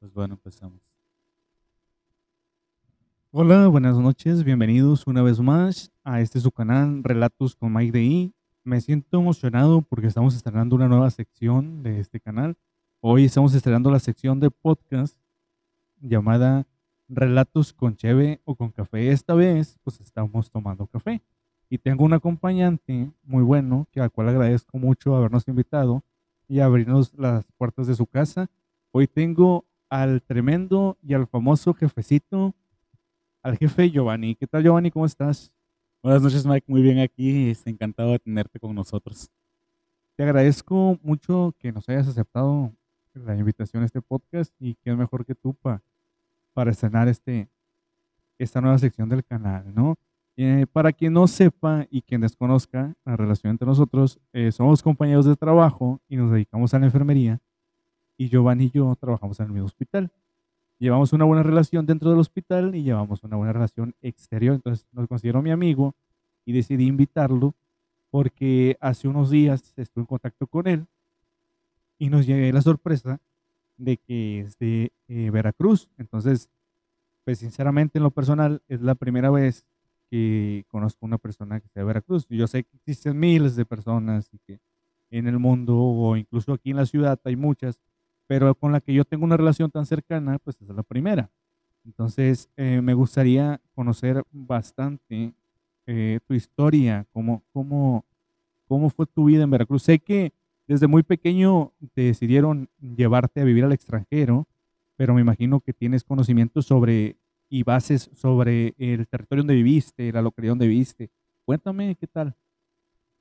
[0.00, 0.78] Pues bueno, empezamos.
[3.32, 8.32] Hola, buenas noches, bienvenidos una vez más a este su canal Relatos con Mike DI.
[8.62, 12.56] Me siento emocionado porque estamos estrenando una nueva sección de este canal.
[13.00, 15.18] Hoy estamos estrenando la sección de podcast
[16.00, 16.64] llamada
[17.08, 19.10] Relatos con Cheve o con Café.
[19.10, 21.20] Esta vez, pues estamos tomando café.
[21.68, 26.04] Y tengo un acompañante muy bueno, que al cual agradezco mucho habernos invitado
[26.46, 28.48] y abrirnos las puertas de su casa.
[28.92, 32.54] Hoy tengo al tremendo y al famoso jefecito,
[33.42, 34.34] al jefe Giovanni.
[34.34, 34.90] ¿Qué tal, Giovanni?
[34.90, 35.50] ¿Cómo estás?
[36.02, 36.64] Buenas noches, Mike.
[36.68, 37.52] Muy bien aquí.
[37.64, 39.30] Encantado de tenerte con nosotros.
[40.16, 42.72] Te agradezco mucho que nos hayas aceptado
[43.14, 45.80] la invitación a este podcast y que es mejor que tú pa-
[46.52, 47.48] para estrenar este,
[48.38, 49.96] esta nueva sección del canal, ¿no?
[50.36, 55.24] Eh, para quien no sepa y quien desconozca la relación entre nosotros, eh, somos compañeros
[55.24, 57.40] de trabajo y nos dedicamos a la enfermería
[58.18, 60.10] y Giovanni y yo trabajamos en el mismo hospital.
[60.78, 64.56] Llevamos una buena relación dentro del hospital y llevamos una buena relación exterior.
[64.56, 65.94] Entonces nos considero mi amigo
[66.44, 67.54] y decidí invitarlo
[68.10, 70.86] porque hace unos días estuve en contacto con él
[71.98, 73.20] y nos llegué la sorpresa
[73.76, 75.88] de que es de eh, Veracruz.
[75.96, 76.48] Entonces,
[77.24, 79.64] pues sinceramente en lo personal es la primera vez
[80.10, 82.26] que conozco una persona que sea de Veracruz.
[82.28, 84.58] Yo sé que existen miles de personas y que
[85.10, 87.80] en el mundo o incluso aquí en la ciudad hay muchas,
[88.28, 91.30] pero con la que yo tengo una relación tan cercana, pues es la primera.
[91.84, 95.32] Entonces, eh, me gustaría conocer bastante
[95.86, 98.04] eh, tu historia, cómo, cómo,
[98.68, 99.82] cómo fue tu vida en Veracruz.
[99.82, 100.32] Sé que
[100.66, 104.46] desde muy pequeño te decidieron llevarte a vivir al extranjero,
[104.96, 107.16] pero me imagino que tienes conocimientos sobre
[107.48, 111.08] y bases sobre el territorio donde viviste, la localidad donde viviste.
[111.46, 112.36] Cuéntame qué tal.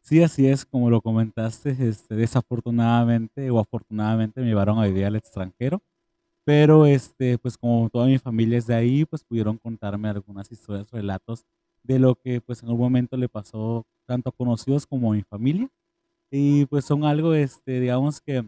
[0.03, 5.17] Sí, así es, como lo comentaste, este, desafortunadamente o afortunadamente me llevaron a vivir al
[5.17, 5.81] extranjero,
[6.45, 10.91] pero este, pues como toda mi familia es de ahí, pues pudieron contarme algunas historias,
[10.91, 11.45] relatos
[11.83, 15.23] de lo que pues en algún momento le pasó tanto a conocidos como a mi
[15.23, 15.69] familia,
[16.31, 18.45] y pues son algo, este, digamos que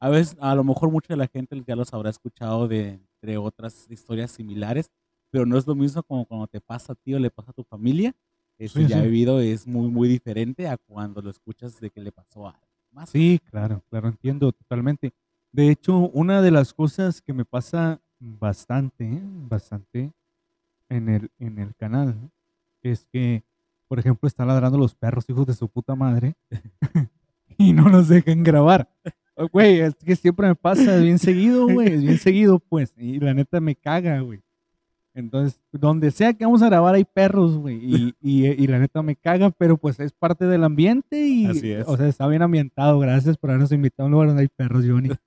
[0.00, 3.38] a veces, a lo mejor mucha de la gente ya los habrá escuchado de, de
[3.38, 4.90] otras historias similares,
[5.30, 7.54] pero no es lo mismo como cuando te pasa a ti o le pasa a
[7.54, 8.14] tu familia.
[8.58, 9.04] Este, Sí, ya sí.
[9.04, 12.60] vivido es muy, muy diferente a cuando lo escuchas de que le pasó a
[12.92, 13.10] más.
[13.10, 15.12] Sí, claro, claro, entiendo totalmente.
[15.52, 19.20] De hecho, una de las cosas que me pasa bastante, ¿eh?
[19.22, 20.12] bastante
[20.88, 22.30] en el, en el canal, ¿no?
[22.82, 23.42] es que,
[23.88, 26.34] por ejemplo, están ladrando los perros, hijos de su puta madre,
[27.58, 28.88] y no nos dejan grabar.
[29.52, 33.18] Güey, es que siempre me pasa, es bien seguido, güey, es bien seguido, pues, y
[33.18, 34.40] la neta me caga, güey.
[35.14, 39.00] Entonces, donde sea que vamos a grabar hay perros, güey, y, y, y la neta
[39.02, 41.86] me caga, pero pues es parte del ambiente y, Así es.
[41.86, 42.98] o sea, está bien ambientado.
[42.98, 45.10] Gracias por habernos invitado a un lugar donde hay perros, Johnny.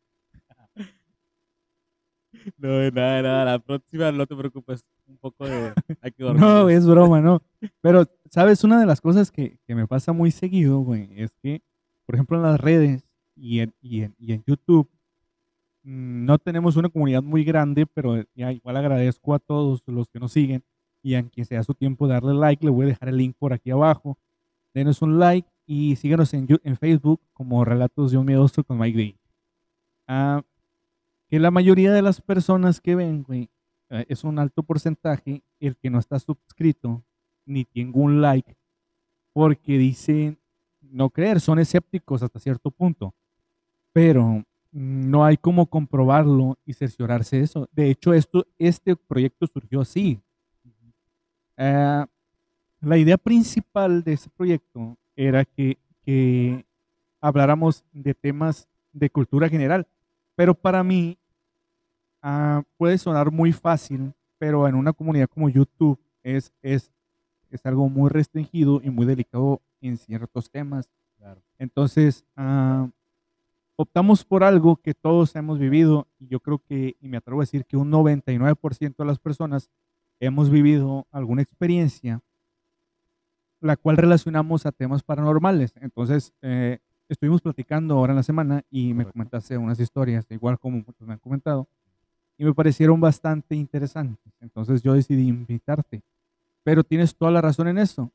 [2.57, 3.45] No, de nada, de nada.
[3.45, 4.85] La próxima no te preocupes.
[5.05, 5.73] Un poco de.
[6.01, 6.41] Hay que dormir.
[6.41, 7.41] No, es broma, no.
[7.81, 8.63] Pero, ¿sabes?
[8.63, 11.61] Una de las cosas que, que me pasa muy seguido, güey, es que,
[12.05, 13.03] por ejemplo, en las redes
[13.35, 14.89] y en, y en, y en YouTube,
[15.89, 20.33] no tenemos una comunidad muy grande, pero ya igual agradezco a todos los que nos
[20.33, 20.61] siguen
[21.01, 23.53] y a quien sea su tiempo darle like, le voy a dejar el link por
[23.53, 24.17] aquí abajo.
[24.73, 28.97] Denos un like y síganos en, en Facebook como Relatos de un Miedoso con Mike
[28.97, 29.15] D.
[30.09, 30.41] Ah,
[31.29, 35.89] que la mayoría de las personas que ven, eh, es un alto porcentaje el que
[35.89, 37.01] no está suscrito
[37.45, 38.57] ni tiene un like
[39.31, 40.37] porque dicen
[40.81, 43.13] no creer, son escépticos hasta cierto punto,
[43.93, 47.69] pero mm, no hay cómo comprobarlo y cerciorarse de eso.
[47.71, 50.19] De hecho, esto, este proyecto surgió así.
[51.57, 52.05] Eh,
[52.81, 56.65] la idea principal de ese proyecto era que, que
[57.19, 59.87] habláramos de temas de cultura general,
[60.35, 61.17] pero para mí
[62.21, 66.91] ah, puede sonar muy fácil, pero en una comunidad como YouTube es, es,
[67.49, 70.89] es algo muy restringido y muy delicado en ciertos temas.
[71.17, 71.41] Claro.
[71.57, 72.87] Entonces, ah,
[73.77, 77.43] optamos por algo que todos hemos vivido y yo creo que, y me atrevo a
[77.43, 79.69] decir que un 99% de las personas
[80.19, 82.21] hemos vivido alguna experiencia
[83.61, 85.73] la cual relacionamos a temas paranormales.
[85.81, 86.79] Entonces, eh,
[87.09, 91.13] estuvimos platicando ahora en la semana y me comentaste unas historias, igual como muchos me
[91.13, 91.67] han comentado,
[92.37, 94.33] y me parecieron bastante interesantes.
[94.41, 96.01] Entonces yo decidí invitarte.
[96.63, 98.11] Pero tienes toda la razón en eso.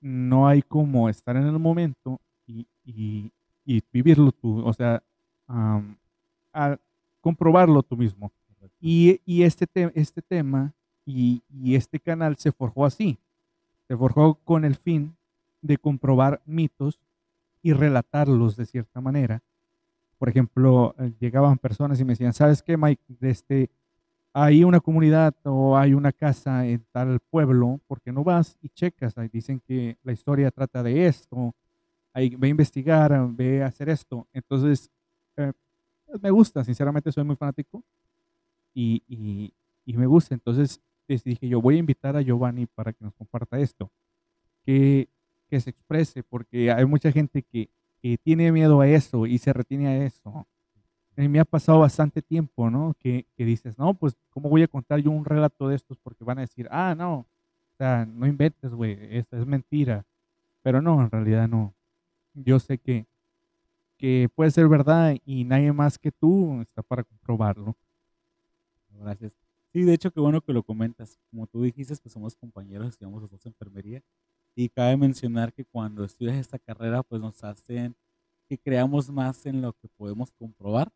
[0.00, 3.32] No hay como estar en el momento y, y-
[3.76, 5.02] y vivirlo tú, o sea,
[5.46, 5.96] am,
[6.52, 6.76] a
[7.20, 8.32] comprobarlo tú mismo.
[8.80, 10.72] Y, y este, te- este tema
[11.06, 13.18] y, y este canal se forjó así.
[13.88, 15.16] Se forjó con el fin
[15.62, 16.98] de comprobar mitos
[17.62, 19.42] y relatarlos de cierta manera
[20.18, 23.02] por ejemplo, eh, llegaban personas y me decían, ¿sabes qué, Mike?
[23.22, 23.70] Este,
[24.32, 28.68] hay una comunidad o hay una casa en tal pueblo, ¿por qué no vas y
[28.68, 29.16] checas?
[29.18, 31.54] Ahí dicen que la historia trata de esto,
[32.12, 34.26] ahí ve a investigar, ve a hacer esto.
[34.32, 34.90] Entonces,
[35.36, 35.52] eh,
[36.20, 37.82] me gusta, sinceramente soy muy fanático
[38.74, 39.52] y, y,
[39.84, 40.34] y me gusta.
[40.34, 40.80] Entonces,
[41.18, 43.90] dije yo, voy a invitar a Giovanni para que nos comparta esto,
[44.64, 45.08] que,
[45.48, 47.68] que se exprese, porque hay mucha gente que,
[48.00, 50.46] que tiene miedo a eso y se retiene a eso.
[51.16, 52.94] Mí me ha pasado bastante tiempo, ¿no?
[52.98, 55.98] Que, que, dices, no, pues, ¿cómo voy a contar yo un relato de estos?
[55.98, 57.26] Porque van a decir, ah, no, o
[57.76, 60.06] sea, no inventes, güey, esta es mentira.
[60.62, 61.74] Pero no, en realidad no.
[62.44, 63.06] Yo sé que,
[63.96, 67.76] que puede ser verdad y nadie más que tú está para comprobarlo.
[68.90, 69.32] Gracias.
[69.72, 71.18] Sí, de hecho, qué bueno que lo comentas.
[71.30, 74.02] Como tú dijiste, pues somos compañeros, estudiamos los dos enfermería.
[74.56, 77.94] Y cabe mencionar que cuando estudias esta carrera, pues nos hacen
[78.48, 80.92] que creamos más en lo que podemos comprobar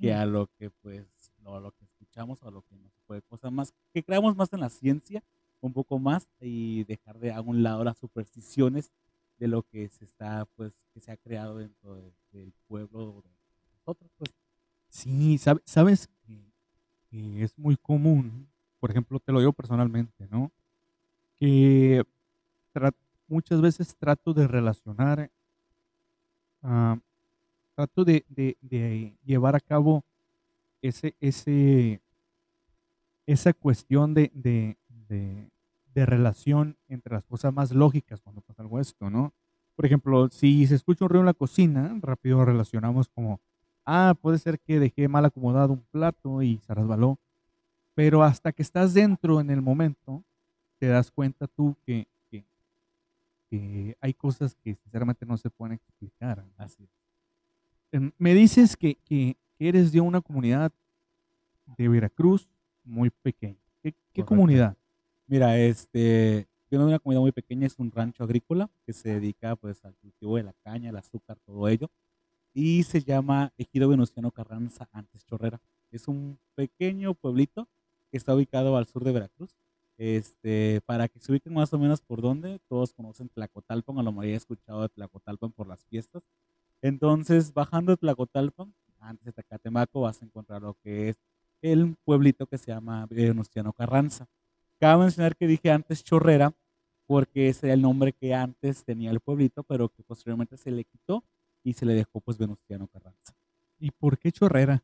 [0.00, 1.06] que a lo que pues
[1.42, 4.52] lo, lo que escuchamos o a lo que nos puede cosas más que creamos más
[4.52, 5.22] en la ciencia
[5.60, 8.90] un poco más y dejar de a un lado las supersticiones
[9.38, 11.94] de lo que se está pues que se ha creado dentro
[12.32, 13.30] del pueblo de
[13.78, 14.34] nosotros pues.
[14.88, 16.08] Sí sabes
[17.12, 18.48] que es muy común
[18.80, 20.52] por ejemplo te lo digo personalmente no
[21.38, 22.02] que
[23.28, 25.30] muchas veces trato de relacionar
[26.62, 26.98] uh,
[27.74, 30.04] trato de, llevar a cabo
[30.80, 32.00] ese, ese,
[33.26, 34.76] esa cuestión de,
[35.94, 39.32] de, relación entre las cosas más lógicas cuando pasa algo esto, ¿no?
[39.76, 43.40] Por ejemplo, si se escucha un ruido en la cocina, rápido relacionamos como,
[43.84, 47.18] ah, puede ser que dejé mal acomodado un plato y se resbaló,
[47.94, 50.22] pero hasta que estás dentro en el momento,
[50.78, 52.06] te das cuenta tú que
[54.00, 56.44] hay cosas que sinceramente no se pueden explicar.
[56.56, 56.88] Así.
[57.92, 60.72] Em, me dices que, que, eres de una comunidad
[61.78, 62.48] de Veracruz
[62.82, 63.56] muy pequeña.
[64.12, 64.76] ¿Qué, comunidad?
[65.26, 69.84] Mira, este, de una comunidad muy pequeña, es un rancho agrícola que se dedica pues
[69.84, 71.90] al cultivo de la caña, el azúcar, todo ello.
[72.52, 75.60] Y se llama Ejido Venustiano Carranza, antes Chorrera.
[75.90, 77.68] Es un pequeño pueblito
[78.10, 79.56] que está ubicado al sur de Veracruz
[79.96, 84.12] este, para que se ubiquen más o menos por dónde, todos conocen Tlacotalpan, a lo
[84.12, 86.22] mejor he escuchado de Tlacotalpan por las fiestas.
[86.82, 91.16] Entonces, bajando de Tlacotalpan, antes de Tacatemaco, vas a encontrar lo que es
[91.62, 94.26] el pueblito que se llama Venustiano Carranza.
[94.78, 96.52] Cabe mencionar que dije antes Chorrera,
[97.06, 100.84] porque ese era el nombre que antes tenía el pueblito, pero que posteriormente se le
[100.84, 101.24] quitó
[101.62, 103.34] y se le dejó pues Venustiano Carranza.
[103.78, 104.82] ¿Y por qué Chorrera?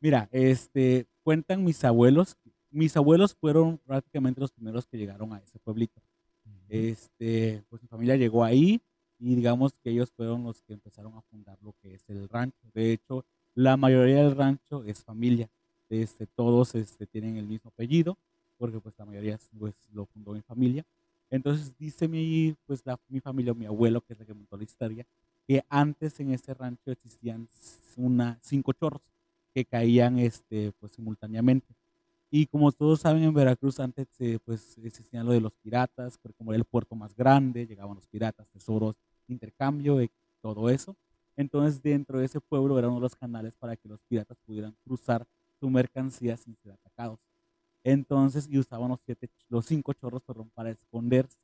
[0.00, 2.36] Mira, este, cuentan mis abuelos
[2.70, 6.00] mis abuelos fueron prácticamente los primeros que llegaron a ese pueblito.
[6.68, 8.80] Este, pues mi familia llegó ahí
[9.18, 12.70] y digamos que ellos fueron los que empezaron a fundar lo que es el rancho.
[12.72, 13.24] De hecho,
[13.54, 15.50] la mayoría del rancho es familia.
[15.88, 18.16] Este, todos este, tienen el mismo apellido,
[18.60, 20.84] porque pues la mayoría pues, lo fundó mi familia.
[21.30, 24.64] Entonces dice mi, pues, la, mi familia, mi abuelo, que es el que montó la
[24.64, 25.06] historia,
[25.48, 27.48] que antes en ese rancho existían
[27.96, 29.00] una, cinco chorros
[29.54, 31.74] que caían este, pues, simultáneamente.
[32.30, 36.34] Y como todos saben, en Veracruz antes eh, pues existían lo de los piratas, pero
[36.34, 38.94] como era el puerto más grande, llegaban los piratas, tesoros,
[39.26, 40.10] intercambio, y
[40.42, 40.94] todo eso.
[41.34, 44.76] Entonces dentro de ese pueblo eran uno de los canales para que los piratas pudieran
[44.84, 45.26] cruzar
[45.58, 47.18] su mercancía sin ser atacados.
[47.84, 51.38] Entonces, y usaban los, siete, los cinco chorros perdón, para esconderse.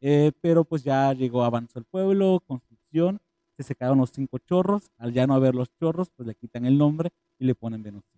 [0.00, 3.18] Eh, pero pues ya llegó, avanzó el pueblo, construcción,
[3.56, 6.76] se secaron los cinco chorros, al ya no haber los chorros, pues le quitan el
[6.76, 8.16] nombre y le ponen Venustiano.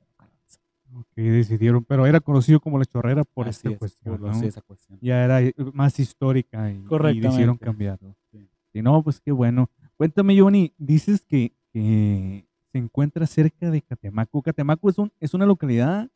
[0.94, 4.30] Ok, decidieron, pero era conocido como la chorrera por esta cuestión, ¿no?
[4.30, 4.98] esa cuestión.
[5.02, 8.16] Ya era eh, más histórica y, y decidieron cambiarlo.
[8.32, 8.48] Sí.
[8.82, 9.70] no, pues qué bueno.
[9.96, 14.42] Cuéntame, Johnny, dices que, que, se encuentra cerca de Catemaco.
[14.42, 16.10] Catemaco es, un, es una localidad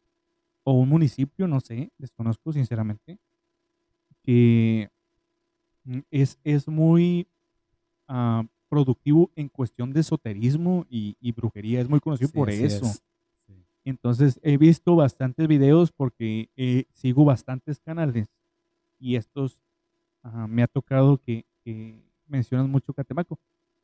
[0.65, 3.19] o un municipio, no sé, desconozco sinceramente,
[4.23, 4.91] que
[5.85, 7.27] mm, es, es muy
[8.09, 11.81] uh, productivo en cuestión de esoterismo y, y brujería.
[11.81, 12.91] Es muy conocido por eso.
[13.85, 18.29] Entonces he visto bastantes videos porque eh, sigo bastantes canales
[19.01, 19.59] y estos
[20.49, 21.45] me ha tocado que,
[22.29, 23.39] mencionan mucho Catemaco.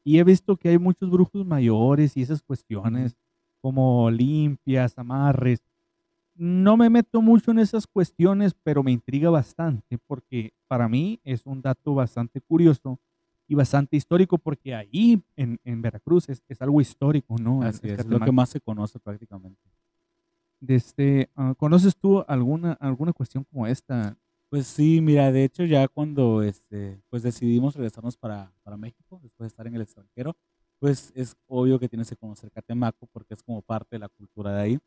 [0.04, 3.16] Y he visto que hay muchos brujos mayores y esas cuestiones
[3.60, 5.60] como limpias, amarres.
[6.38, 11.44] No me meto mucho en esas cuestiones, pero me intriga bastante porque para mí es
[11.44, 13.00] un dato bastante curioso
[13.48, 17.66] y bastante histórico porque ahí en, Veracruz es, algo histórico, ¿no?
[17.66, 19.60] es lo que más se conoce prácticamente.
[20.64, 24.16] Este, ah, ¿Conoces tú alguna, alguna cuestión como esta?
[24.48, 29.46] Pues sí, mira, de hecho ya cuando este, pues decidimos regresarnos para, para México, después
[29.46, 30.36] de estar en el extranjero,
[30.78, 34.52] pues es obvio que tienes que conocer Catemaco porque es como parte de la cultura
[34.52, 34.78] de ahí.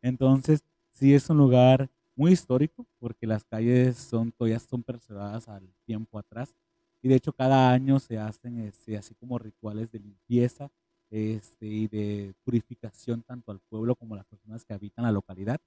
[0.00, 0.62] Entonces,
[0.94, 6.18] sí es un lugar muy histórico porque las calles son todavía son preservadas al tiempo
[6.18, 6.54] atrás
[7.02, 10.70] y de hecho cada año se hacen este, así como rituales de limpieza
[11.10, 15.60] este, y de purificación tanto al pueblo como a las personas que habitan la localidad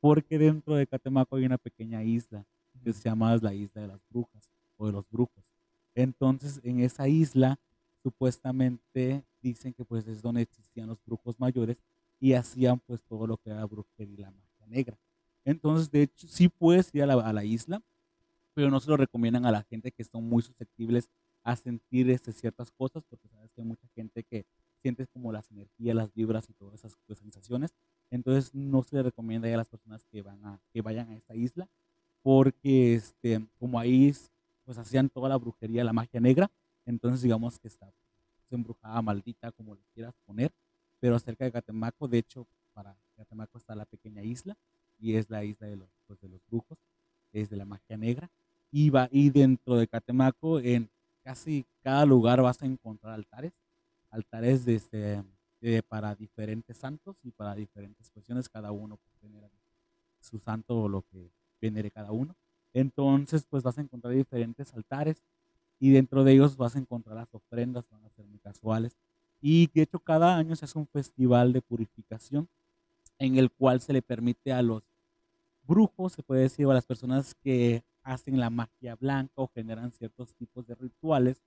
[0.00, 2.44] porque dentro de Catemaco hay una pequeña isla
[2.82, 5.44] que se llama la isla de las brujas o de los brujos.
[5.94, 7.60] Entonces en esa isla
[8.02, 11.80] supuestamente dicen que pues es donde existían los brujos mayores
[12.18, 14.98] y hacían pues todo lo que era brujería y la magia negra.
[15.44, 17.80] Entonces, de hecho, sí puedes ir a la, a la isla,
[18.54, 21.08] pero no se lo recomiendan a la gente que son muy susceptibles
[21.42, 24.44] a sentir este, ciertas cosas, porque sabes que hay mucha gente que
[24.80, 27.72] siente como las energías, las vibras y todas esas pues, sensaciones.
[28.10, 31.34] Entonces, no se le recomienda a las personas que, van a, que vayan a esta
[31.34, 31.68] isla,
[32.22, 34.12] porque este, como ahí
[34.64, 36.50] pues hacían toda la brujería, la magia negra,
[36.86, 37.92] entonces digamos que está
[38.50, 40.52] embrujada, maldita, como le quieras poner,
[41.00, 42.96] pero cerca de Catemaco, de hecho, para
[43.32, 44.56] Catemaco está la pequeña isla,
[44.98, 46.78] y es la isla de los, pues, de los brujos,
[47.32, 48.30] es de la magia negra.
[48.70, 50.90] Y, va, y dentro de Catemaco, en
[51.24, 53.52] casi cada lugar vas a encontrar altares,
[54.10, 59.50] altares de este, para diferentes santos y para diferentes cuestiones, cada uno pues,
[60.20, 62.36] su santo o lo que venere cada uno.
[62.74, 65.22] Entonces, pues vas a encontrar diferentes altares
[65.80, 68.96] y dentro de ellos vas a encontrar las ofrendas, van a ser muy casuales.
[69.40, 72.48] Y de hecho, cada año se hace un festival de purificación
[73.22, 74.82] en el cual se le permite a los
[75.62, 80.34] brujos, se puede decir, a las personas que hacen la magia blanca o generan ciertos
[80.34, 81.40] tipos de rituales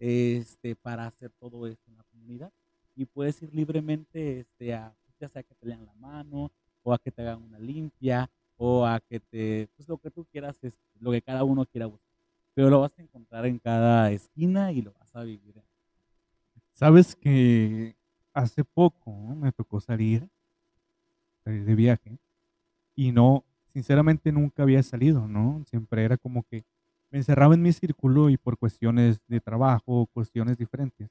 [0.00, 2.52] este, para hacer todo esto en la comunidad.
[2.96, 6.50] Y puedes ir libremente este, a, que te lean la mano,
[6.82, 10.24] o a que te hagan una limpia, o a que te, pues lo que tú
[10.32, 12.10] quieras, es lo que cada uno quiera buscar.
[12.54, 15.54] Pero lo vas a encontrar en cada esquina y lo vas a vivir.
[16.72, 17.94] Sabes que
[18.32, 20.28] hace poco me tocó salir,
[21.44, 22.18] salir de viaje,
[22.94, 25.62] y no, sinceramente nunca había salido, ¿no?
[25.66, 26.64] Siempre era como que
[27.10, 31.10] me encerraba en mi círculo y por cuestiones de trabajo, cuestiones diferentes,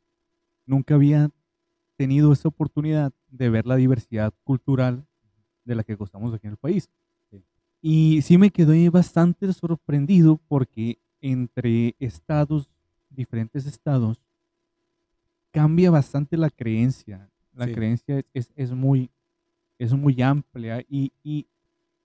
[0.65, 1.29] nunca había
[1.98, 5.05] tenido esa oportunidad de ver la diversidad cultural
[5.65, 6.89] de la que gozamos aquí en el país.
[7.81, 12.69] Y sí me quedé bastante sorprendido porque entre estados,
[13.09, 14.21] diferentes estados,
[15.51, 17.29] cambia bastante la creencia.
[17.53, 19.09] La creencia es, es, muy,
[19.79, 21.48] es muy amplia y, y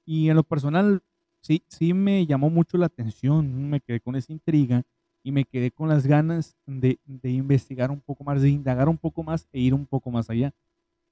[0.07, 1.03] y en lo personal,
[1.41, 4.83] sí, sí me llamó mucho la atención, me quedé con esa intriga
[5.23, 8.99] y me quedé con las ganas de, de investigar un poco más, de indagar un
[8.99, 10.53] poco más e ir un poco más allá.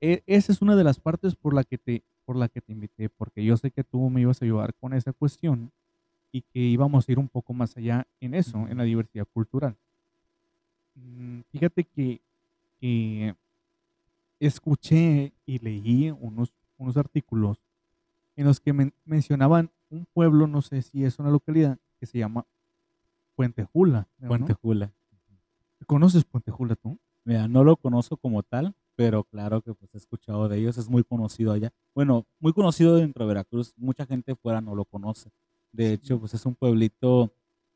[0.00, 2.72] E, esa es una de las partes por la, que te, por la que te
[2.72, 5.72] invité, porque yo sé que tú me ibas a ayudar con esa cuestión
[6.32, 9.76] y que íbamos a ir un poco más allá en eso, en la diversidad cultural.
[10.94, 12.20] Mm, fíjate que,
[12.80, 13.34] que
[14.46, 17.58] escuché y leí unos, unos artículos
[18.36, 18.72] en los que
[19.04, 22.46] mencionaban un pueblo, no sé si es una localidad, que se llama
[23.36, 24.08] Puente Jula.
[24.26, 24.92] Puente Jula.
[25.86, 26.98] ¿Conoces Puente Jula tú?
[27.24, 30.88] Mira, no lo conozco como tal, pero claro que pues he escuchado de ellos, es
[30.88, 31.72] muy conocido allá.
[31.94, 35.30] Bueno, muy conocido dentro de Veracruz, mucha gente fuera no lo conoce.
[35.70, 37.32] De hecho, pues es un pueblito,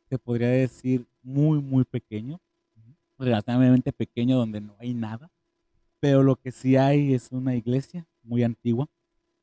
[0.09, 2.41] se podría decir, muy, muy pequeño,
[3.19, 5.31] relativamente pequeño, donde no hay nada,
[6.07, 8.87] pero lo que sí hay es una iglesia muy antigua,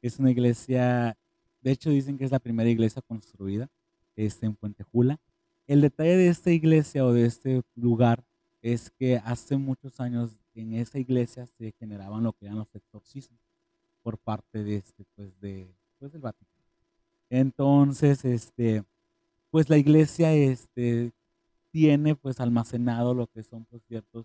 [0.02, 1.18] es una iglesia,
[1.62, 3.70] de hecho dicen que es la primera iglesia construida
[4.16, 5.20] este, en Puente Jula.
[5.68, 8.24] El detalle de esta iglesia o de este lugar
[8.62, 13.42] es que hace muchos años en esa iglesia se generaban lo que eran los exorcismos
[14.02, 15.68] por parte de este, pues, de,
[16.00, 16.64] pues, del Vaticano.
[17.30, 18.86] Entonces, este,
[19.52, 21.12] pues la iglesia este,
[21.72, 24.24] tiene pues almacenado lo que son pues ciertas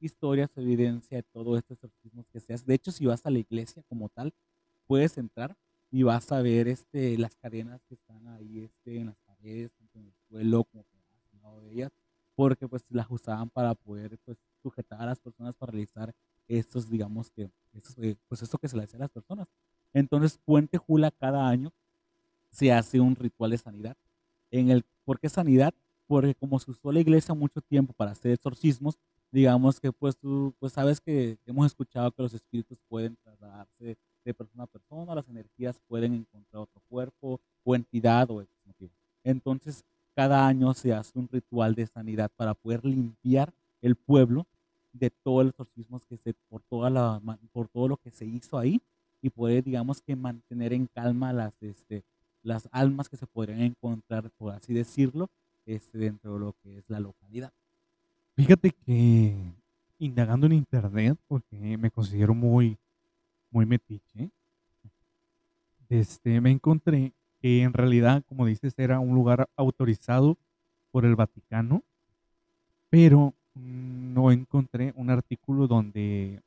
[0.00, 2.64] historias, evidencia de todo estos exorcismos que se hace.
[2.64, 4.32] De hecho, si vas a la iglesia como tal,
[4.86, 5.56] puedes entrar
[5.90, 10.04] y vas a ver este, las cadenas que están ahí este, en las paredes, en
[10.04, 10.84] el suelo, como
[11.42, 11.92] lado de ellas,
[12.34, 16.14] porque pues las usaban para poder pues, sujetar a las personas para realizar
[16.46, 17.50] estos, digamos que,
[17.98, 19.46] eh, pues esto que se le hace a las personas.
[19.92, 21.72] Entonces, Puente Jula cada año
[22.50, 23.96] se hace un ritual de sanidad.
[24.50, 25.74] En el, ¿Por qué sanidad?
[26.06, 28.98] Porque como se usó la iglesia mucho tiempo para hacer exorcismos,
[29.30, 34.34] digamos que pues tú pues sabes que hemos escuchado que los espíritus pueden trasladarse de
[34.34, 38.92] persona a persona, las energías pueden encontrar otro cuerpo o entidad o motivo.
[39.24, 44.46] Entonces, cada año se hace un ritual de sanidad para poder limpiar el pueblo
[44.92, 47.20] de todos los exorcismos que se, por, toda la,
[47.52, 48.80] por todo lo que se hizo ahí
[49.22, 52.04] y poder, digamos que mantener en calma las, este,
[52.42, 55.28] las almas que se podrían encontrar, por así decirlo,
[55.66, 57.52] este, dentro de lo que es la localidad.
[58.38, 59.34] Fíjate que
[59.98, 62.78] indagando en internet, porque me considero muy,
[63.50, 64.30] muy metiche,
[65.88, 70.36] este, me encontré que en realidad, como dices, era un lugar autorizado
[70.92, 71.82] por el Vaticano,
[72.88, 76.40] pero no encontré un artículo donde,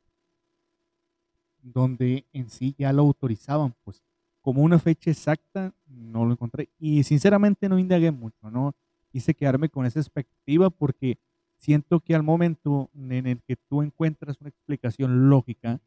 [1.61, 4.01] donde en sí ya lo autorizaban, pues
[4.39, 8.73] como una fecha exacta no lo encontré y sinceramente no indagué mucho, ¿no?
[9.11, 11.17] Quise quedarme con esa expectativa porque
[11.61, 15.79] siento que al momento en el que tú encuentras una explicación lógica,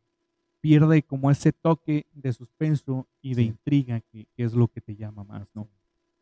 [0.60, 5.24] pierde como ese toque de suspenso y de intriga que, es lo que te llama
[5.24, 5.68] más, ¿no?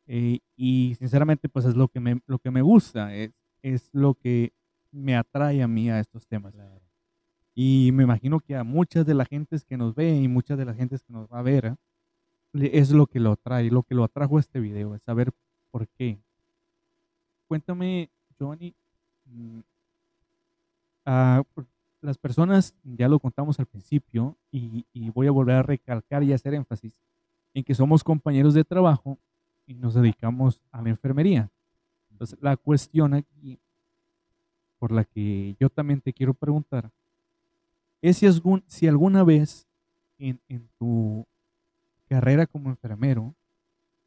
[0.06, 3.30] Eh, y sinceramente, pues es lo que me, lo que me gusta, es,
[3.62, 4.52] es lo que
[4.90, 6.54] me atrae a mí a estos temas.
[7.54, 10.64] Y me imagino que a muchas de las gentes que nos ve y muchas de
[10.64, 12.71] las gentes que nos va a ver, ¿eh?
[12.73, 15.32] es lo que lo atrae, lo que lo atrajo a este video, es saber
[15.71, 16.18] por qué.
[17.47, 18.75] Cuéntame, Johnny,
[21.04, 21.42] ah,
[22.00, 26.54] las personas, ya lo contamos al principio, y, voy a volver a recalcar y hacer
[26.54, 26.94] énfasis
[27.54, 29.18] en que somos compañeros de trabajo
[29.66, 31.50] y nos dedicamos a la enfermería.
[32.10, 33.58] Entonces, la cuestión aquí,
[34.78, 36.90] por la que yo también te quiero preguntar,
[38.00, 38.26] es si,
[38.66, 39.66] si alguna vez
[40.18, 41.26] en, en tu
[42.08, 43.34] carrera como enfermero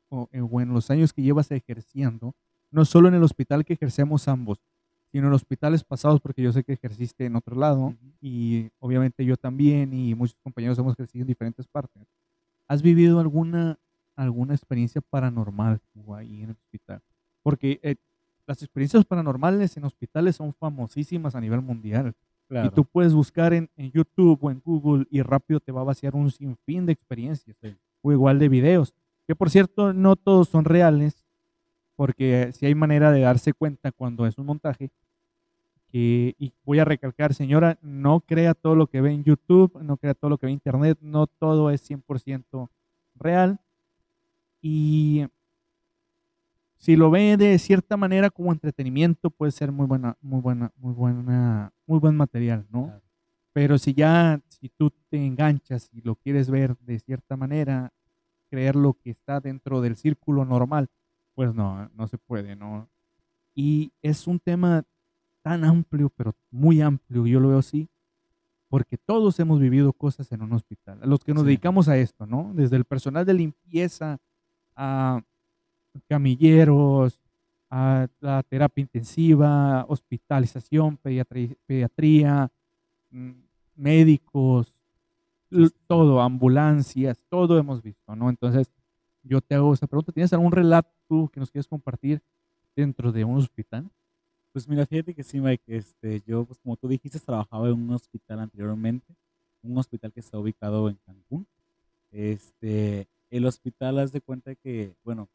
[0.10, 2.36] o, en los años que llevas ejerciendo,
[2.72, 4.60] no solo en el hospital que ejercemos ambos,
[5.16, 9.38] sino en hospitales pasados, porque yo sé que ejerciste en otro lado y obviamente yo
[9.38, 12.06] también y muchos compañeros hemos ejercido en diferentes partes.
[12.68, 13.80] ¿Has vivido alguna,
[14.18, 15.80] alguna experiencia paranormal
[16.18, 17.02] ahí en el hospital?
[17.44, 17.96] Porque eh,
[18.46, 22.14] las experiencias paranormales en hospitales son famosísimas a nivel mundial.
[22.50, 26.14] Y tú puedes buscar en, YouTube o en Google y rápido te va a vaciar
[26.14, 27.56] un sinfín de experiencias
[28.02, 28.94] o igual de videos.
[29.26, 31.26] Que por cierto, no todos son reales,
[31.96, 34.92] porque si hay manera de darse cuenta cuando es un montaje.
[35.98, 40.14] Y voy a recalcar, señora, no crea todo lo que ve en YouTube, no crea
[40.14, 42.70] todo lo que ve en Internet, no todo es 100%
[43.16, 43.62] real.
[44.62, 45.26] Y
[46.76, 50.94] si lo ve de cierta manera como entretenimiento, puede ser muy buena, muy buena, muy
[50.94, 53.02] buena, muy buen material, ¿no?
[53.54, 57.94] Pero si ya, si tú te enganchas y lo quieres ver de cierta manera,
[58.50, 60.90] creer lo que está dentro del círculo normal,
[61.36, 62.90] pues no, no se puede, ¿no?
[63.54, 64.84] Y es un tema
[65.46, 67.88] tan amplio, pero muy amplio, yo lo veo así,
[68.68, 72.26] porque todos hemos vivido cosas en un hospital, a los que nos dedicamos a esto,
[72.26, 72.52] ¿no?
[72.56, 74.18] Desde el personal de limpieza
[74.76, 75.22] a
[76.10, 77.20] camilleros,
[77.70, 82.52] a la terapia intensiva, hospitalización, pediatría,
[83.12, 83.32] mm,
[83.76, 84.74] médicos,
[85.86, 88.32] todo, ambulancias, todo hemos visto, ¿no?
[88.32, 88.72] Entonces,
[89.22, 92.20] yo te hago esa pregunta, ¿tienes algún relato que nos quieres compartir
[92.76, 93.88] dentro de un hospital?
[94.56, 97.92] Pues mira, fíjate que sí, Mike, este, yo, pues como tú dijiste, trabajaba en un
[97.92, 99.14] hospital anteriormente,
[99.62, 101.46] un hospital que está ubicado en Cancún.
[102.10, 105.28] Este, el hospital, haz de cuenta que, bueno,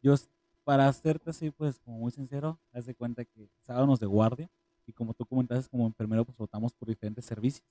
[0.00, 0.14] yo,
[0.62, 4.48] para hacerte así, pues como muy sincero, haz de cuenta que estábamos de guardia
[4.86, 7.66] y como tú comentaste, como enfermero, pues votamos por diferentes servicios.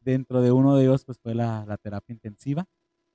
[0.00, 2.68] Dentro de uno de ellos, pues fue la, la terapia intensiva.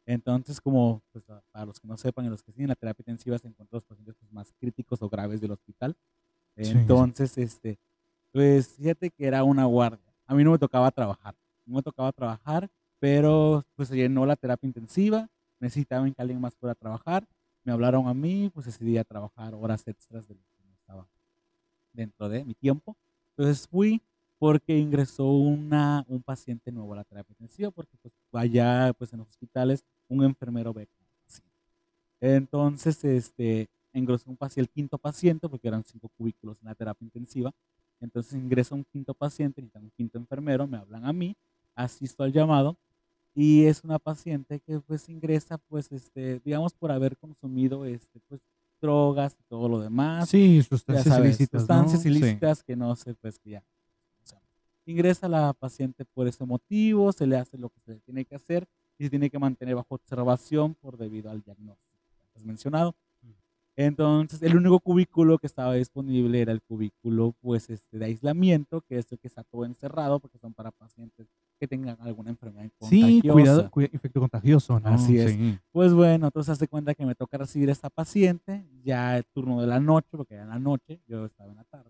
[0.05, 3.03] Entonces, como pues, para los que no sepan y los que sí, en la terapia
[3.03, 5.95] intensiva se encuentran los pacientes pues, más críticos o graves del hospital.
[6.59, 7.79] Entonces, este,
[8.31, 10.13] pues fíjate que era una guardia.
[10.25, 12.69] A mí no me tocaba trabajar, no me tocaba trabajar,
[12.99, 17.25] pero pues se llenó la terapia intensiva, necesitaban que alguien más pueda trabajar,
[17.63, 21.07] me hablaron a mí, pues decidí a trabajar horas extras de lo que no estaba
[21.93, 22.95] dentro de mi tiempo.
[23.35, 24.01] Entonces fui,
[24.37, 29.19] porque ingresó una, un paciente nuevo a la terapia intensiva, porque pues allá pues en
[29.19, 30.87] los hospitales un enfermero ve.
[32.21, 37.05] Entonces, este, ingresó un paciente, el quinto paciente, porque eran cinco cubículos en la terapia
[37.05, 37.51] intensiva.
[37.99, 41.35] Entonces ingresa un quinto paciente, necesitan un quinto enfermero, me hablan a mí,
[41.75, 42.77] asisto al llamado
[43.35, 48.41] y es una paciente que pues ingresa pues este digamos por haber consumido este pues
[48.81, 53.51] drogas y todo lo demás sí sustancias ilícitas sustancias ilícitas que no sé pues que
[53.51, 53.63] ya
[54.89, 58.65] Ingresa la paciente por ese motivo, se le hace lo que se tiene que hacer
[58.97, 61.95] y se tiene que mantener bajo observación por debido al diagnóstico
[62.35, 62.95] has mencionado.
[63.81, 68.97] Entonces, el único cubículo que estaba disponible era el cubículo pues, este, de aislamiento, que
[68.97, 73.07] es el que está todo encerrado, porque son para pacientes que tengan alguna enfermedad contagiosa.
[73.07, 74.89] Sí, cuidado, efecto contagioso, ¿no?
[74.89, 75.37] Así es.
[75.71, 79.61] Pues bueno, entonces hace cuenta que me toca recibir a esta paciente, ya el turno
[79.61, 81.89] de la noche, porque era en la noche, yo estaba en la tarde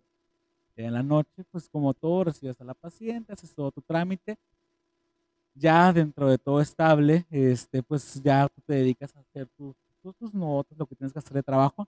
[0.86, 4.38] en la noche, pues como todo, recibes a la paciente, haces todo tu trámite.
[5.56, 9.48] Ya dentro de todo estable, este, pues ya tú te dedicas a hacer
[10.02, 11.88] tus, tus, notas, lo que tienes que hacer de trabajo.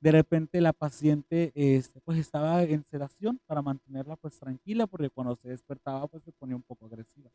[0.00, 5.36] de repente la paciente este, pues estaba en sedación para mantenerla pues tranquila porque cuando
[5.36, 7.30] se despertaba pues se ponía un poco agresiva.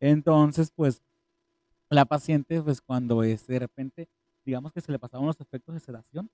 [0.00, 1.02] Entonces pues
[1.90, 4.08] la paciente pues cuando este, de repente
[4.44, 6.30] digamos que se le pasaban los efectos de sedación,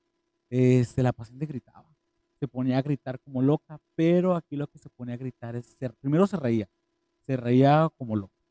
[0.51, 1.87] este, la paciente gritaba,
[2.39, 5.77] se ponía a gritar como loca, pero aquí lo que se ponía a gritar es,
[6.01, 6.69] primero se reía,
[7.25, 8.43] se reía como loca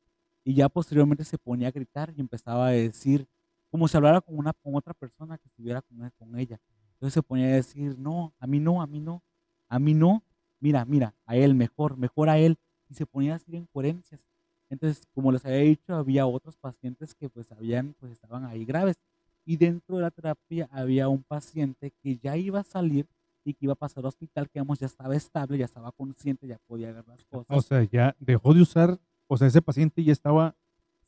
[0.44, 3.28] y ya posteriormente se ponía a gritar y empezaba a decir,
[3.72, 6.60] como si hablara con, una, con otra persona que estuviera con, con ella
[7.02, 9.24] entonces se ponía a decir, no, a mí no, a mí no,
[9.68, 10.24] a mí no,
[10.60, 12.60] mira, mira, a él mejor, mejor a él.
[12.90, 14.24] Y se ponía a decir incoherencias.
[14.70, 18.98] Entonces, como les había dicho, había otros pacientes que pues habían, pues estaban ahí graves.
[19.46, 23.08] Y dentro de la terapia había un paciente que ya iba a salir
[23.44, 26.60] y que iba a pasar al hospital, que ya estaba estable, ya estaba consciente, ya
[26.68, 27.58] podía ver las cosas.
[27.58, 30.56] O sea, ya dejó de usar, o sea, ese paciente ya estaba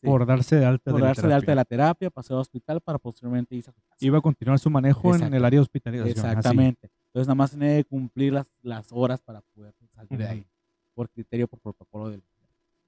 [0.04, 2.82] por darse de alta por de darse de alta de la terapia, pasó al hospital
[2.82, 4.06] para posteriormente irse a su casa.
[4.06, 6.10] Iba a continuar su manejo en el área de hospitalización.
[6.10, 6.90] Exactamente.
[7.08, 10.46] Entonces nada más tiene que cumplir las, las horas para poder salir de ahí,
[10.94, 12.24] por criterio, por protocolo del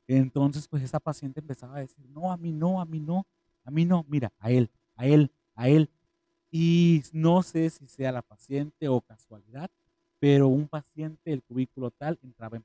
[0.07, 3.25] Entonces, pues esa paciente empezaba a decir, no, a mí no, a mí no,
[3.63, 5.89] a mí no, mira, a él, a él, a él.
[6.51, 9.69] Y no sé si sea la paciente o casualidad,
[10.19, 12.63] pero un paciente del cubículo tal entraba en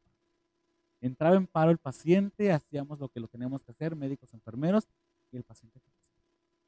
[1.00, 4.86] Entraba en paro el paciente, hacíamos lo que lo teníamos que hacer, médicos, enfermeros,
[5.32, 5.80] y el paciente.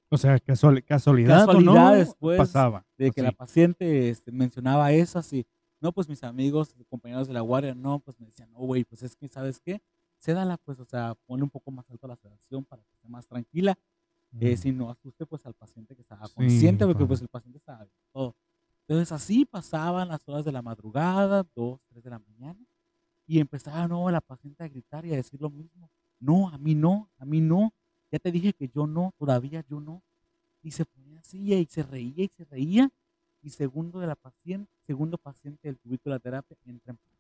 [0.09, 2.85] O sea, casual, casualidad, casualidad después pasaba.
[2.99, 5.47] De que la paciente este, mencionaba eso así.
[5.81, 9.03] No, pues mis amigos, compañeros de la guardia, no, pues me decían, no, güey, pues
[9.03, 9.83] es que, ¿sabes qué?
[10.19, 13.27] Cédala, pues, o sea, ponle un poco más alto la sedación para que esté más
[13.27, 13.77] tranquila.
[14.39, 17.87] Eh, si no asuste, pues, al paciente que estaba consciente, porque, pues, el paciente estaba
[18.13, 18.37] todo.
[18.87, 22.59] Entonces, así pasaban las horas de la madrugada, dos, tres de la mañana
[23.33, 25.89] y empezaba nuevo la paciente a gritar y a decir lo mismo.
[26.21, 27.73] No, a mí no, a mí no.
[28.11, 30.03] Ya te dije que yo no, todavía yo no.
[30.63, 32.91] Y se ponía así y se reía y se reía.
[33.43, 37.17] Y segundo de la paciente, segundo paciente del cubículo de la terapia entra en paro.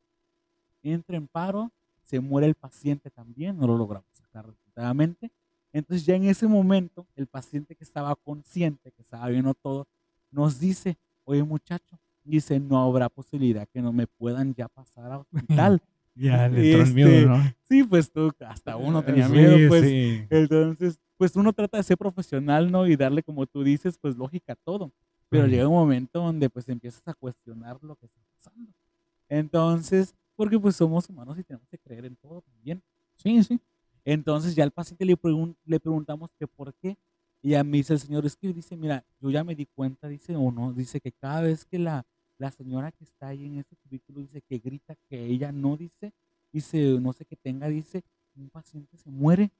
[0.82, 1.72] Entra en paro,
[2.02, 5.30] se muere el paciente también, no lo logramos sacar resultadamente.
[5.72, 9.86] Entonces ya en ese momento, el paciente que estaba consciente, que estaba viendo todo,
[10.30, 15.18] nos dice, oye muchacho, dice, no habrá posibilidad que no me puedan ya pasar a
[15.20, 15.80] hospital.
[16.14, 17.54] Ya le entró el miedo, este, ¿no?
[17.68, 19.84] Sí, pues tú, hasta uno ah, tenía miedo, pues.
[20.30, 22.86] Entonces, pues uno trata de ser profesional, ¿no?
[22.86, 24.92] Y darle, como tú dices, pues lógica a todo.
[25.28, 28.70] Pero llega un momento donde pues empiezas a cuestionar lo que está pasando.
[29.30, 32.82] Entonces, porque pues somos humanos y tenemos que creer en todo también.
[33.16, 33.58] Sí, sí.
[34.04, 35.16] Entonces ya al paciente le,
[35.64, 36.98] le preguntamos que por qué.
[37.40, 40.06] Y a mí dice el señor, es que dice, mira, yo ya me di cuenta,
[40.06, 42.04] dice uno, dice que cada vez que la,
[42.38, 46.12] la señora que está ahí en ese cubículo dice que grita que ella no dice,
[46.52, 48.02] dice, no sé qué tenga, dice,
[48.36, 49.50] un paciente se muere.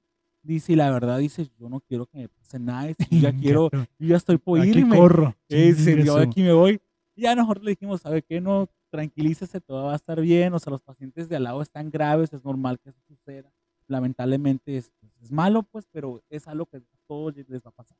[0.42, 3.70] Dice, y la verdad dice, yo no quiero que me pase nada, yo ya quiero,
[3.70, 4.82] yo ya estoy por irme.
[4.82, 5.36] Aquí corro.
[5.48, 6.80] Dice, yo aquí me voy.
[7.14, 8.40] Y ya nosotros le dijimos, ¿sabe qué?
[8.40, 10.52] No, tranquilícese, todo va a estar bien.
[10.54, 13.52] O sea, los pacientes de al lado están graves, es normal que eso suceda.
[13.86, 17.72] Lamentablemente es, pues, es malo, pues, pero es algo que a todos les va a
[17.72, 17.96] pasar.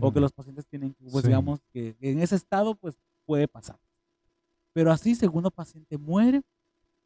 [0.00, 3.78] O que los pacientes tienen, pues digamos, que en ese estado, pues puede pasar.
[4.72, 6.42] Pero así, segundo paciente muere,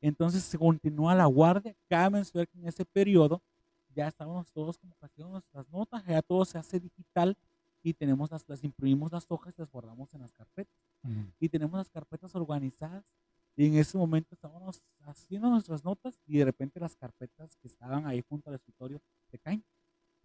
[0.01, 1.75] entonces se continúa la guardia.
[1.89, 3.43] Cabe mencionar que en ese periodo
[3.95, 7.37] ya estábamos todos como haciendo nuestras notas, ya todo se hace digital
[7.83, 10.75] y tenemos las, las imprimimos las hojas y las guardamos en las carpetas.
[11.39, 13.05] Y tenemos las carpetas organizadas.
[13.57, 18.07] Y en ese momento estábamos haciendo nuestras notas y de repente las carpetas que estaban
[18.07, 19.01] ahí junto al escritorio
[19.31, 19.63] se caen.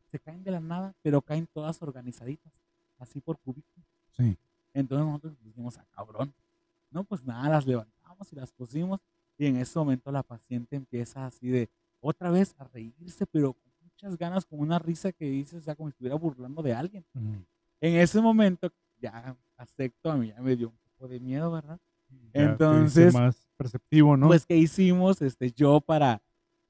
[0.10, 2.52] Se caen de la nada, pero caen todas organizaditas,
[2.98, 3.86] así por cubículos.
[4.12, 4.38] Sí.
[4.74, 6.34] Entonces nosotros dijimos, ah, cabrón,
[6.92, 9.00] no, pues nada, las levantamos y las pusimos
[9.38, 11.70] y en ese momento la paciente empieza así de
[12.02, 15.76] otra vez a reírse, pero con muchas ganas, con una risa que dice, o sea,
[15.76, 17.06] como si estuviera burlando de alguien.
[17.82, 21.80] En ese momento ya acepto, a mí ya me dio un poco de miedo, ¿verdad?
[22.34, 24.28] Entonces, más perceptivo, ¿no?
[24.28, 25.22] Pues, ¿qué hicimos?
[25.22, 26.22] Este, yo para,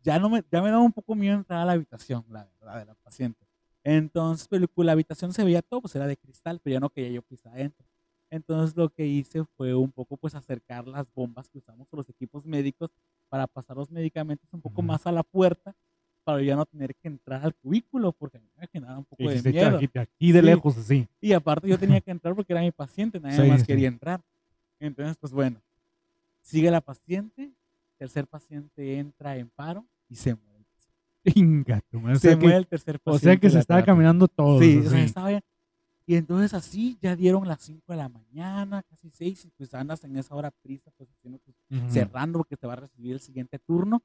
[0.02, 2.80] ya no me, ya me daba un poco miedo entrar a la habitación, la verdad,
[2.80, 3.48] de la paciente.
[3.84, 7.22] Entonces, la habitación se veía todo, pues era de cristal, pero ya no quería yo
[7.24, 7.88] pisar adentro.
[8.30, 12.10] Entonces lo que hice fue un poco pues acercar las bombas que usamos con los
[12.10, 12.92] equipos médicos
[13.28, 15.76] para pasar los medicamentos un poco más a la puerta
[16.24, 19.78] para ya no tener que entrar al cubículo porque me generaba un poco de miedo.
[19.78, 21.08] Aquí, aquí de lejos, así.
[21.20, 24.22] Y aparte yo tenía que entrar porque era mi paciente, nadie más quería entrar.
[24.80, 25.60] Entonces, pues bueno,
[26.42, 27.52] sigue la paciente,
[27.98, 30.66] tercer paciente entra en paro y se muere.
[32.20, 33.28] se muere el tercer paciente.
[33.28, 34.60] O sea que se estaba caminando todo.
[34.60, 35.42] Sí, o sea, estaba
[36.10, 40.04] y entonces así ya dieron las 5 de la mañana, casi 6, y pues andas
[40.04, 44.02] en esa hora prisa, pues, pues cerrando porque te va a recibir el siguiente turno.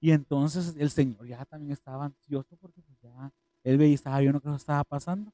[0.00, 3.30] Y entonces el señor ya también estaba ansioso porque pues ya
[3.62, 5.30] él veía, estaba viendo que eso estaba pasando.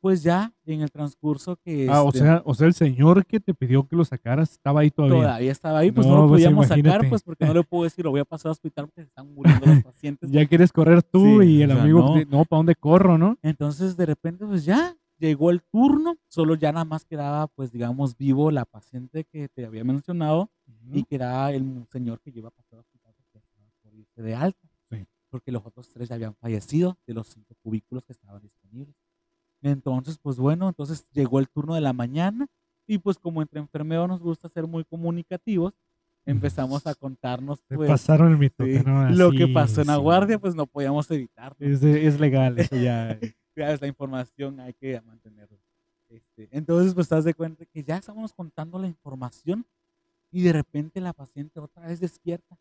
[0.00, 1.88] pues ya en el transcurso que...
[1.90, 4.80] Ah, o este, sea, o sea, el señor que te pidió que lo sacaras estaba
[4.80, 5.16] ahí todavía.
[5.18, 7.08] todavía estaba ahí, pues No, no, lo pues, podíamos sacar, imagínate.
[7.10, 9.32] pues porque no le puedo decir, lo voy a pasar al hospital porque se están
[9.32, 10.30] muriendo los pacientes.
[10.32, 12.38] Ya quieres correr tú Sí, y el o sea, amigo, no.
[12.38, 13.38] no, ¿para dónde corro, no?
[13.42, 18.16] Entonces, de repente, pues ya llegó el turno, solo ya nada más quedaba, pues digamos,
[18.16, 20.50] vivo la paciente que te había mencionado
[20.92, 24.68] y que era el señor que lleva al hospital porque estaba por irse de alta.
[24.90, 25.06] Sí.
[25.30, 28.96] Porque los otros tres ya habían fallecido de los cinco cubículos que estaban disponibles.
[29.62, 32.48] Entonces, pues bueno, entonces llegó el turno de la mañana
[32.88, 35.72] y pues como entre enfermeros nos gusta ser muy comunicativos,
[36.26, 38.64] empezamos a contarnos pues pasaron el mito.
[38.64, 40.00] sí, no, lo que así, pasó en la sí.
[40.00, 41.56] guardia, pues no podíamos evitarlo.
[41.60, 43.18] Es, es legal, eso ya.
[43.54, 45.58] La información, hay que mantenerla.
[46.08, 49.64] Este, entonces, pues, das de cuenta que ya estamos contando la información
[50.30, 52.58] y de repente la paciente otra vez despierta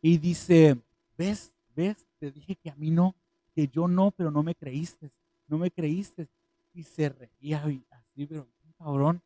[0.00, 0.76] y dice,
[1.16, 3.14] ves, ves, te dije que a mí no,
[3.54, 5.10] que yo no, pero no me creíste,
[5.46, 6.28] no me creíste.
[6.74, 8.46] Y se reía así, pero
[8.78, 9.20] cabrón.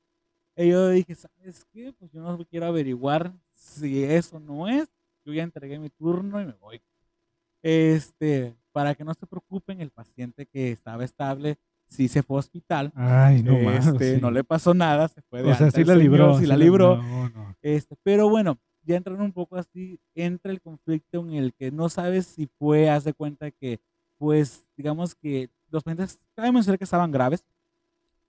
[0.56, 1.92] Y yo dije, ¿sabes qué?
[1.98, 4.88] Pues yo no quiero averiguar si eso no es.
[5.24, 6.80] Yo ya entregué mi turno y me voy.
[7.62, 12.40] Este, para que no se preocupen, el paciente que estaba estable sí se fue a
[12.40, 12.92] hospital.
[12.94, 13.70] Ay, no.
[13.70, 14.20] Este, sí.
[14.20, 16.38] No le pasó nada, se fue de O sea, sí la señor, libró.
[16.38, 16.96] sí la libró.
[16.96, 17.56] No, no.
[17.62, 21.88] Este, pero bueno, ya entraron un poco así, entra el conflicto en el que no
[21.88, 23.80] sabes si fue, haz de cuenta que,
[24.18, 27.44] pues, digamos que los pacientes, cabe mencionar que estaban graves,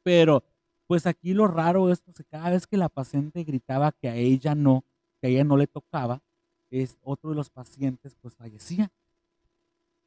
[0.04, 0.44] pero
[0.88, 4.16] pues aquí lo raro es pues, que cada vez que la paciente gritaba que a
[4.16, 4.84] ella no,
[5.20, 6.22] que a ella no le tocaba,
[6.70, 8.92] es otro de los pacientes pues fallecía.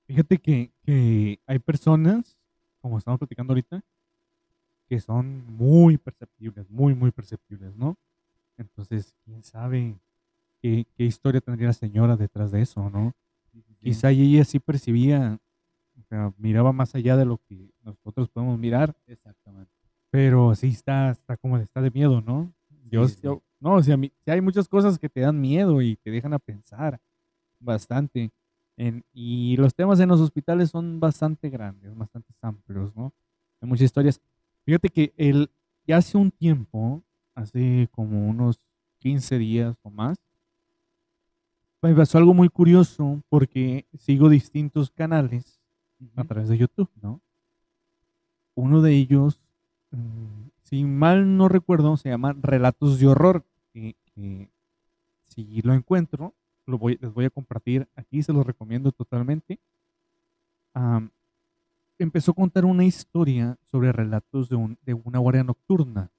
[0.06, 2.38] Fíjate que, que hay personas,
[2.80, 3.82] como estamos platicando ahorita,
[4.88, 7.96] que son muy perceptibles, muy, muy perceptibles, ¿no?
[8.56, 9.98] Entonces, quién sabe
[10.62, 13.12] qué, qué historia tendría la señora detrás de eso, ¿no?
[13.82, 15.38] Quizá ella sí percibía,
[15.98, 19.70] o sea, miraba más allá de lo que nosotros podemos mirar, Exactamente.
[20.10, 22.52] pero sí está, está como está de miedo, ¿no?
[22.90, 23.20] Yo, Sí, sí.
[23.22, 26.32] yo- no, o sea, sí hay muchas cosas que te dan miedo y te dejan
[26.34, 27.00] a pensar
[27.58, 28.30] bastante.
[28.76, 33.12] En- y los temas en los hospitales son bastante grandes, bastante amplios, ¿no?
[33.60, 34.20] Hay muchas historias.
[34.64, 35.50] Fíjate que el,
[35.86, 37.02] ya hace un tiempo,
[37.34, 38.60] hace como unos
[38.98, 40.18] 15 días o más,
[41.82, 45.60] me pasó algo muy curioso porque sigo distintos canales
[46.16, 47.20] a través de YouTube, ¿no?
[48.54, 49.40] Uno de ellos,
[49.90, 53.44] mm, si mal no recuerdo, se llama Relatos de Horror.
[53.72, 54.50] Que, que
[55.26, 56.34] si lo encuentro,
[56.66, 59.58] lo voy, les voy a compartir aquí, se los recomiendo totalmente.
[60.74, 61.10] Am,
[61.98, 66.10] empezó a contar una historia sobre relatos de, un- de una guardia nocturna.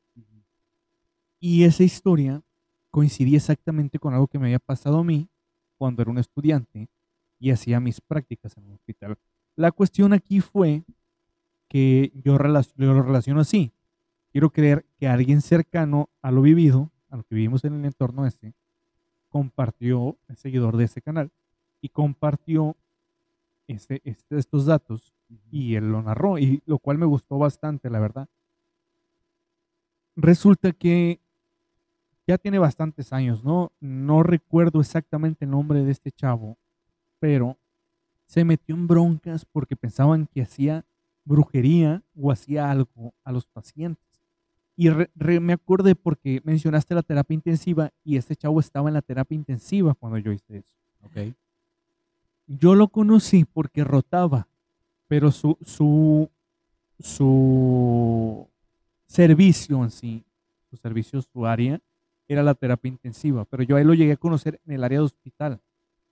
[1.39, 2.41] Y esa historia
[2.89, 5.29] coincidía exactamente con algo que me había pasado a mí
[5.77, 6.89] cuando era un estudiante
[7.39, 9.17] y hacía mis prácticas en un hospital.
[9.55, 10.83] La cuestión aquí fue
[11.69, 13.71] que yo, relac- yo lo relaciono así.
[14.31, 18.25] Quiero creer que alguien cercano a lo vivido, a lo que vivimos en el entorno
[18.25, 18.53] este,
[19.29, 21.31] compartió, es seguidor de ese canal,
[21.81, 22.75] y compartió
[23.67, 25.13] este, este- estos datos
[25.51, 28.27] y él lo narró, y lo cual me gustó bastante, la verdad.
[30.15, 31.19] Resulta que
[32.25, 33.71] ya tiene bastantes años, ¿no?
[33.79, 36.57] No recuerdo exactamente el nombre de este chavo,
[37.19, 37.57] pero
[38.25, 40.85] se metió en broncas porque pensaban que hacía
[41.23, 44.06] brujería o hacía algo a los pacientes.
[44.79, 48.93] Y re- re- me acordé porque mencionaste la terapia intensiva y este chavo estaba en
[48.93, 50.73] la terapia intensiva cuando yo hice eso.
[51.03, 51.33] Ok.
[52.45, 54.47] Yo lo conocí porque rotaba,
[55.07, 56.29] pero su, su,
[56.99, 58.47] su
[59.07, 60.23] servicio en sí,
[60.69, 61.79] su servicio, su área,
[62.27, 65.05] era la terapia intensiva, pero yo ahí lo llegué a conocer en el área de
[65.05, 65.59] hospital.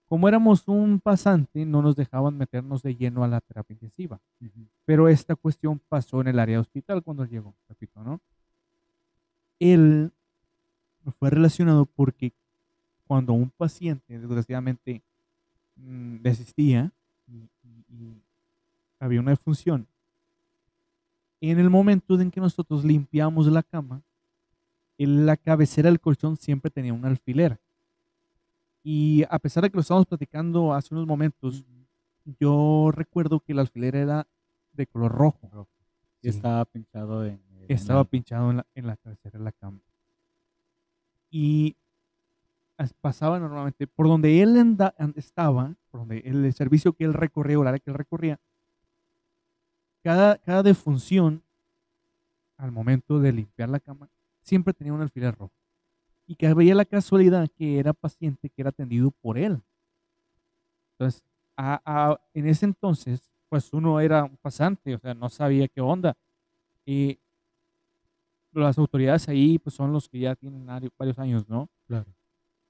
[0.07, 4.65] Como éramos un pasante, no nos dejaban meternos de lleno a la terapia intensiva, Ujú.
[4.85, 8.19] pero esta cuestión pasó en el área de hospital cuando llegó, repito, ¿no?
[9.73, 10.11] Él
[11.19, 12.33] fue relacionado porque
[13.07, 15.01] cuando un paciente, desgraciadamente,
[15.75, 16.91] mm, desistía
[17.27, 18.21] y, y- y
[18.99, 19.87] había una defunción,
[21.41, 24.01] en el momento en que nosotros limpiamos la cama,
[24.97, 27.59] en la cabecera del colchón siempre tenía un alfiler.
[28.83, 31.65] Y a pesar de que lo estábamos platicando hace unos momentos,
[32.39, 34.27] yo recuerdo que el alfiler era
[34.73, 35.67] de color rojo.
[36.21, 36.37] Y Sí.
[36.37, 37.39] estaba pinchado en...
[37.73, 39.79] Estaba la- pinchado en la, en la cabecera de la cama.
[41.29, 41.75] Y
[42.77, 47.13] as- pasaba normalmente por donde él anda- an- estaba, por donde el, servicio que él
[47.13, 48.39] recorría o el área que él recorría,
[50.03, 51.41] cada, cada defunción,
[52.57, 54.09] al momento de limpiar la cama,
[54.41, 55.51] siempre tenía un alfiler rojo.
[56.27, 59.61] Y que había la casualidad que era paciente que era atendido por él.
[60.93, 61.23] Entonces,
[61.57, 65.81] a- a- en ese entonces, pues uno era un pasante, o sea, no sabía qué
[65.81, 66.15] onda.
[66.87, 67.17] eh,
[68.63, 71.69] las autoridades ahí pues son los que ya tienen vari- varios años, ¿no?
[71.87, 72.05] Claro.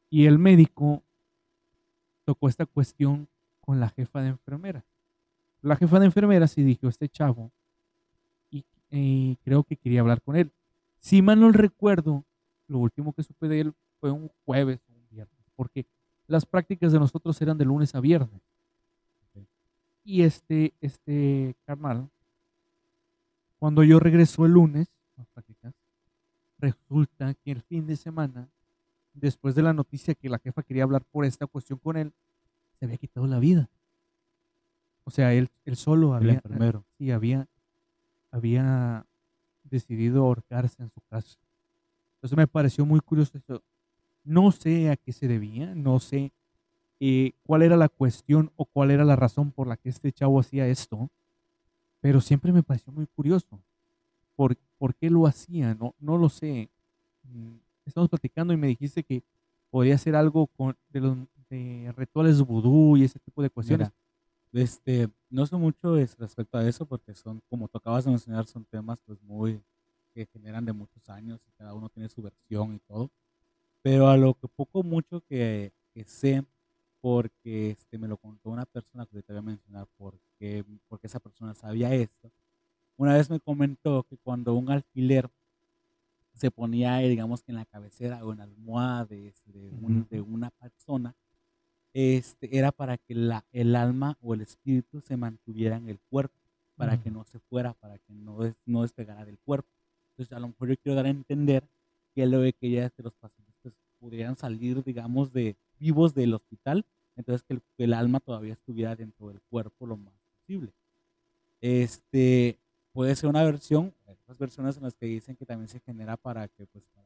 [0.10, 1.04] Y el médico
[2.24, 3.28] tocó esta cuestión
[3.62, 4.84] con la jefa de enfermeras.
[5.62, 7.52] La jefa de enfermeras se dirigió a este chavo
[8.52, 10.52] y eh, creo que quería hablar con él.
[11.00, 12.24] Si mal no recuerdo,
[12.68, 15.86] lo último que supe de él fue un jueves o un viernes, porque
[16.28, 18.42] las prácticas de nosotros eran de lunes a viernes.
[19.36, 19.44] Ok.
[20.04, 22.10] Y este, este carnal,
[23.60, 25.55] cuando yo regreso el lunes, las prácticas,
[26.58, 28.50] resulta que el fin de semana,
[29.14, 32.14] después de la noticia que la jefa quería hablar por esta cuestión con él,
[32.80, 33.70] se había quitado la vida.
[35.04, 36.84] O sea, él, él solo El había, enfermero.
[36.98, 37.48] sí, había,
[38.32, 39.06] había
[39.64, 41.38] decidido ahorcarse en su casa.
[42.16, 43.62] Entonces me pareció muy curioso eso.
[44.24, 46.32] No sé a qué se debía, no sé
[47.00, 50.40] eh, cuál era la cuestión o cuál era la razón por la que este chavo
[50.40, 51.10] hacía esto,
[52.02, 53.60] pero siempre me pareció muy curioso.
[54.36, 55.74] ¿Por, por qué lo hacía?
[55.76, 56.70] No, no lo sé.
[57.24, 59.24] Mm, Estamos platicando y me dijiste que
[59.70, 61.18] podía ser algo con, de los
[61.50, 63.92] de rituales vudú y ese tipo de cuestiones.
[64.52, 68.12] Mira, este, no sé mucho es respecto a eso porque son, como tú acabas de
[68.12, 69.62] mencionar, son temas pues muy
[70.14, 73.12] que generan de muchos años y cada uno tiene su versión y todo.
[73.82, 76.44] Pero a lo que poco mucho que, que sé,
[77.02, 81.20] porque este, me lo contó una persona que te voy a mencionar porque, porque esa
[81.20, 82.32] persona sabía esto.
[82.98, 85.30] Una vez me comentó que cuando un alfiler
[86.34, 89.70] se ponía, eh, digamos que en la cabecera o en la almohada de, este, de
[89.70, 90.08] un- Ujú.
[90.10, 91.16] de una persona,
[91.94, 96.36] este, era para que la, el alma o el espíritu se mantuviera en el cuerpo,
[96.76, 97.14] para que Mm.
[97.14, 99.70] no se fuera, para que no, des- no despegara del cuerpo.
[100.12, 101.64] Entonces, a lo mejor yo quiero dar a entender
[102.14, 106.34] que lo que quería es que los pacientes pues, pudieran salir, digamos, de vivos del
[106.34, 110.74] hospital, entonces que el, que el alma todavía estuviera dentro del cuerpo lo más posible.
[111.62, 112.58] Este,
[112.96, 116.16] puede ser una versión, hay otras versiones en las que dicen que también se genera
[116.16, 117.06] para que, pues, para,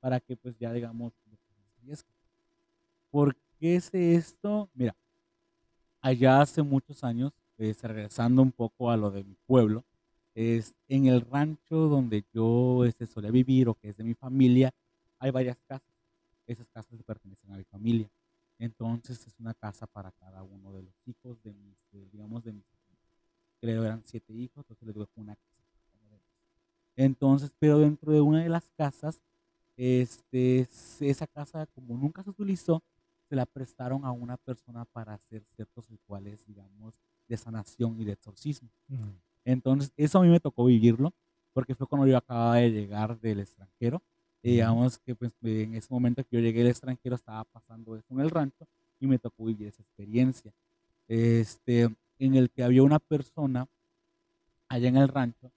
[0.00, 1.12] para que, pues, ya digamos.
[3.08, 4.68] ¿Por qué es esto?
[4.74, 4.96] Mira,
[6.00, 9.84] allá hace muchos años, este, regresando un poco a lo de mi pueblo,
[10.34, 14.74] es, en el rancho donde yo este, solía vivir o que es de mi familia,
[15.20, 15.94] hay varias casas.
[16.48, 18.10] Esas casas pertenecen a mi familia.
[18.58, 22.54] Entonces es una casa para cada uno de los hijos de mis, de, digamos, de
[22.54, 22.64] mis,
[23.62, 25.62] creo eran siete hijos, entonces les dejo una casa.
[26.96, 29.20] Entonces, pero dentro de una de las casas,
[29.76, 30.66] este,
[31.00, 32.82] esa casa como nunca se utilizó,
[33.28, 38.12] se la prestaron a una persona para hacer ciertos rituales, digamos, de sanación y de
[38.12, 38.68] exorcismo.
[39.44, 41.14] Entonces, eso a mí me tocó vivirlo,
[41.52, 44.02] porque fue cuando yo acababa de llegar del extranjero.
[44.42, 48.20] Digamos que pues, en ese momento que yo llegué del extranjero estaba pasando eso en
[48.20, 48.66] el rancho
[48.98, 50.52] y me tocó vivir esa experiencia.
[51.06, 53.68] Este, en el que había una persona
[54.68, 55.50] allá en el rancho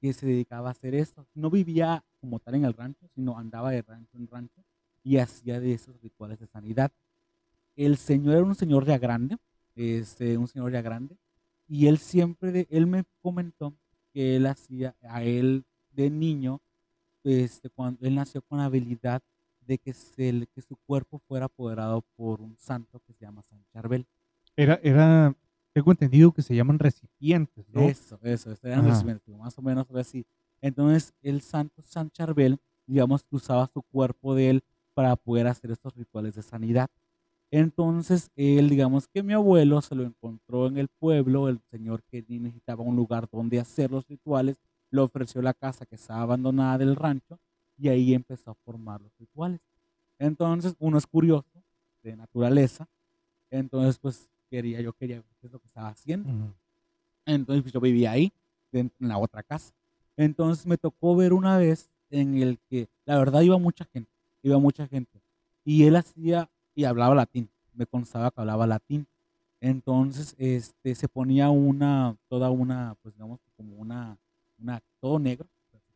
[0.00, 1.26] que se dedicaba a hacer esto.
[1.34, 4.62] No vivía como tal en el rancho, sino andaba de rancho en rancho
[5.02, 6.90] y hacía de esos rituales de sanidad.
[7.76, 9.36] El señor era un señor ya grande,
[9.74, 11.16] este, un señor ya grande,
[11.68, 13.74] y él siempre, de- él me comentó
[14.12, 16.60] que él hacía, a él de niño,
[17.24, 19.22] este, cuando él nació con la habilidad
[19.66, 23.62] de que, se, que su cuerpo fuera apoderado por un santo que se llama San
[23.72, 24.06] Charbel.
[24.56, 25.34] Era, era,
[25.76, 27.82] tengo entendido que se llaman recipientes, ¿no?
[27.82, 28.88] Eso, eso, eran Ajá.
[28.88, 30.24] recipientes, más o menos así.
[30.62, 35.70] Entonces, el santo San Charbel, digamos que usaba su cuerpo de él para poder hacer
[35.70, 36.88] estos rituales de sanidad.
[37.50, 42.24] Entonces, él, digamos que mi abuelo se lo encontró en el pueblo, el señor que
[42.26, 44.56] necesitaba un lugar donde hacer los rituales,
[44.90, 47.38] le ofreció la casa que estaba abandonada del rancho
[47.76, 49.60] y ahí empezó a formar los rituales.
[50.18, 51.62] Entonces, uno es curioso
[52.02, 52.88] de naturaleza,
[53.50, 56.28] entonces, pues, quería, yo quería ver qué es lo que estaba haciendo.
[56.28, 56.52] Ujú.
[57.26, 58.32] Entonces pues, yo vivía ahí,
[58.72, 59.72] en en la otra casa.
[60.16, 64.10] Entonces me tocó ver una vez en el que, la verdad, iba mucha gente,
[64.42, 65.20] iba mucha gente.
[65.64, 69.06] Y él hacía, y hablaba latín, me constaba que hablaba latín.
[69.60, 74.16] Entonces, este, se ponía una, toda una, pues digamos, como una,
[74.58, 75.48] una, todo negro.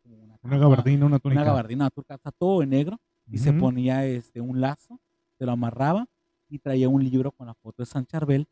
[0.03, 1.45] como una Una gabardina, una Una túnica.
[1.45, 2.99] gabardina, una turca, todo de negro.
[3.31, 3.61] Y se Ujú.
[3.61, 4.99] ponía este, un lazo,
[5.39, 6.07] se lo amarraba
[6.51, 8.47] y traía un libro con la foto de San Charbel.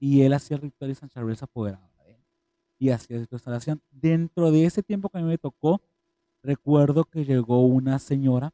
[0.00, 2.18] Y él hacía el ritual y San Charbel se apoderaba de él
[2.78, 3.80] y hacía esta instalación.
[3.92, 5.80] Dentro de ese tiempo que a mí me tocó,
[6.42, 8.52] recuerdo que llegó una señora,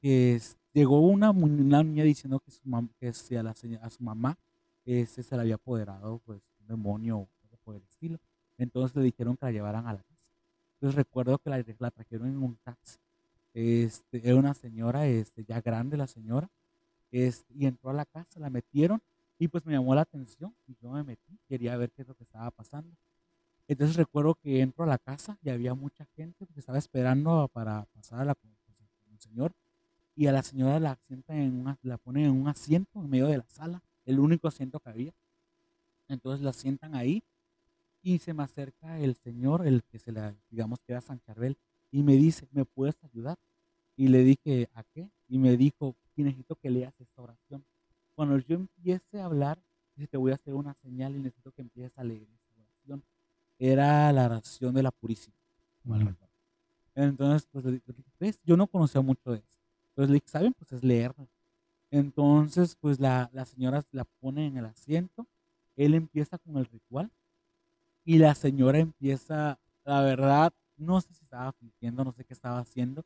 [0.00, 3.50] que es- llegó una, una niña diciendo que, su mam- que a, la,
[3.82, 4.38] a su mamá
[4.84, 8.18] este, se le había apoderado pues, un demonio o algo por el estilo.
[8.58, 10.24] Entonces le dijeron que la llevaran a la casa.
[10.74, 12.98] Entonces recuerdo que la, la trajeron en un taxi.
[13.54, 16.48] Este, era una señora, este, ya grande la señora,
[17.14, 19.00] este, y entró a la casa, la metieron
[19.38, 22.14] y pues me llamó la atención y yo me metí, quería ver qué es lo
[22.14, 22.96] que estaba pasando.
[23.68, 27.84] Entonces recuerdo que entro a la casa y había mucha gente que estaba esperando para
[27.94, 28.50] pasar a la con
[29.12, 29.52] el señor
[30.16, 30.98] y a la señora la
[31.28, 34.80] en una, la ponen en un asiento en medio de la sala, el único asiento
[34.80, 35.14] que había.
[36.08, 37.22] Entonces la sientan ahí
[38.02, 41.56] y se me acerca el señor, el que se la, digamos que era San Charbel,
[41.92, 43.38] y me dice, ¿me puedes ayudar?
[43.96, 45.08] Y le dije, ¿a qué?
[45.28, 47.64] Y me dijo, necesito que leas esta oración.
[48.14, 49.58] Cuando yo empiece a hablar,
[49.96, 53.04] dice, te voy a hacer una señal y necesito que empieces a leer esta oración.
[53.58, 55.36] Era la oración de la Purísima.
[56.94, 57.64] Entonces, pues,
[58.20, 58.40] ¿ves?
[58.44, 59.58] yo no conocía mucho de eso.
[59.88, 60.52] Entonces le dije, ¿saben?
[60.54, 61.26] Pues es leerla.
[61.90, 65.26] Entonces, pues la, la señora la pone en el asiento,
[65.76, 67.10] él empieza con el ritual
[68.04, 72.58] y la señora empieza, la verdad, no sé si estaba fingiendo, no sé qué estaba
[72.58, 73.04] haciendo,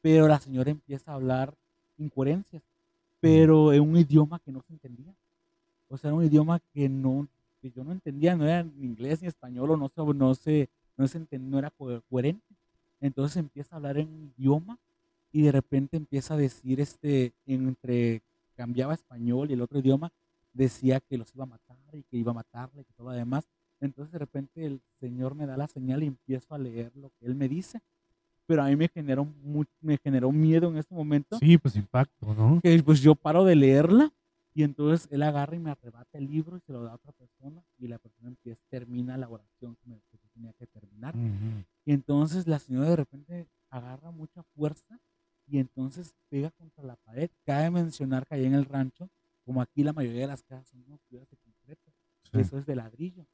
[0.00, 1.54] pero la señora empieza a hablar
[1.98, 2.62] incoherencias,
[3.20, 5.12] pero en un idioma que no se entendía.
[5.88, 7.26] O sea, era un idioma que no,
[7.60, 10.68] que yo no entendía, no era ni inglés ni español, o no sé, no sé,
[10.96, 11.72] no se entendía, no era
[12.08, 12.54] coherente.
[13.00, 14.78] Entonces empieza a hablar en un idioma
[15.32, 18.22] y de repente empieza a decir, este, entre,
[18.56, 20.10] cambiaba español y el otro idioma,
[20.52, 23.46] decía que los iba a matar y que iba a matarle y todo lo demás.
[23.80, 27.26] Entonces de repente el Señor me da la señal y empiezo a leer lo que
[27.26, 27.80] Él me dice.
[28.48, 29.28] Pero a mí me generó,
[29.82, 31.36] me generó miedo en ese momento.
[31.38, 32.60] Sí, pues impacto, ¿no?
[32.62, 34.10] Que pues yo paro de leerla
[34.54, 37.12] y entonces Él agarra y me arrebata el libro y se lo da a otra
[37.12, 40.00] persona y la persona empieza, termina la oración que, me,
[40.32, 41.14] tenía que terminar.
[41.84, 44.98] Y entonces la señora de repente agarra mucha fuerza
[45.46, 47.28] y entonces pega contra la pared.
[47.44, 49.10] Cabe mencionar que ahí en el rancho,
[49.44, 51.92] como aquí la mayoría de las casas son no, de concreto,
[52.32, 53.26] eso es de ladrillo.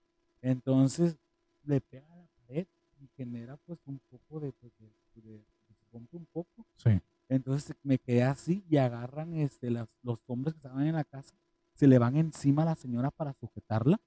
[0.43, 1.17] Entonces
[1.62, 2.67] le pega a la pared
[3.05, 6.67] y genera pues un poco de, pues, de, se rompe un poco.
[6.77, 7.01] Sí.
[7.29, 11.35] Entonces me quedé así y agarran este, las, los hombres que estaban en la casa,
[11.75, 14.01] se le van encima a la señora para sujetarla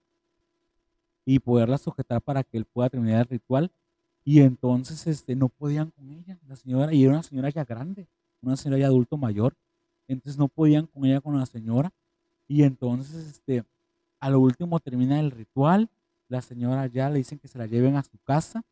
[1.26, 3.72] y poderla sujetar para que él pueda terminar el ritual.
[4.24, 8.08] Y entonces este, no podían con ella, la señora, y era una señora ya grande,
[8.42, 9.56] una señora ya adulto mayor,
[10.08, 11.94] entonces no podían con ella, con la señora,
[12.48, 13.64] y entonces este,
[14.20, 15.90] a lo último termina el ritual,
[16.28, 18.64] la señora ya le dicen que se la lleven a su casa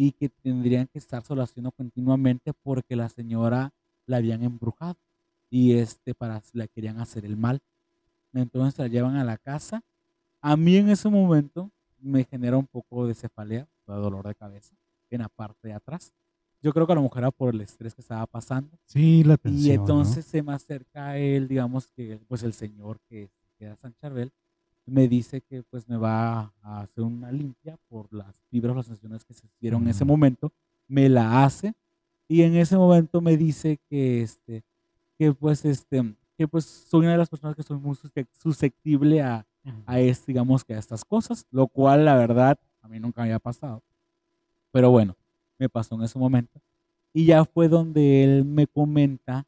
[0.00, 3.72] y que tendrían que estar solo haciendo continuamente porque la señora
[4.06, 4.96] la habían embrujado
[5.50, 7.60] y este para la querían hacer el mal.
[8.32, 9.82] Entonces la llevan a la casa.
[10.40, 14.72] A mí en ese momento me genera un poco de cefalea, de dolor de cabeza
[15.10, 16.12] en la parte de atrás.
[16.62, 18.78] Yo creo que a la mujer era por el estrés que estaba pasando.
[18.84, 19.66] Sí, la tensión.
[19.66, 24.30] Y entonces se me acerca él, digamos que, pues el señor que, era San Charbel,
[24.88, 29.24] me dice que pues me va a hacer una limpia por las fibras, las sensaciones
[29.24, 30.52] que se hicieron en ese momento.
[30.86, 31.74] Me la hace
[32.28, 34.62] y en ese momento me dice que este,
[35.18, 37.96] que pues este, que pues soy una de las personas que soy muy
[38.32, 39.46] susceptible a,
[39.86, 43.28] a este, digamos que a estas cosas, lo cual la verdad a mí nunca me
[43.28, 43.82] había pasado.
[44.70, 45.16] Pero bueno,
[45.58, 46.60] me pasó en ese momento.
[47.12, 49.46] Y ya fue donde él me comenta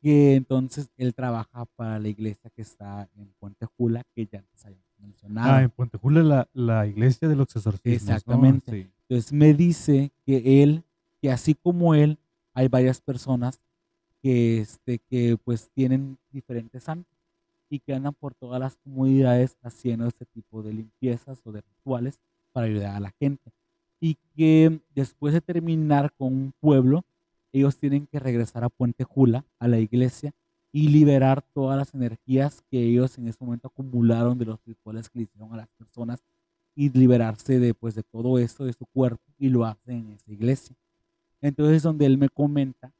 [0.00, 4.64] que entonces él trabaja para la iglesia que está en Puente Jula, que ya antes
[4.64, 5.52] habíamos mencionado.
[5.52, 8.02] Ah, en Puente Jula, la, la iglesia de los exorcismos.
[8.02, 8.90] Exactamente.
[9.08, 10.84] Entonces me dice que él,
[11.20, 12.18] que así como él,
[12.54, 13.60] hay varias personas
[14.22, 17.16] que, este, que pues tienen diferentes santos
[17.68, 22.18] y que andan por todas las comunidades haciendo este tipo de limpiezas o de rituales
[22.52, 23.52] para ayudar a la gente
[24.00, 27.04] y que después de terminar con un pueblo,
[27.52, 30.32] ellos tienen que regresar a Puente Jula, a la iglesia,
[30.72, 35.18] y liberar todas las energías que ellos en ese momento acumularon de los rituales que
[35.18, 36.22] le hicieron a las personas
[36.76, 40.30] y liberarse de, pues, de todo eso de su cuerpo y lo hacen en esa
[40.30, 40.76] iglesia.
[41.40, 42.92] Entonces, donde él me comenta,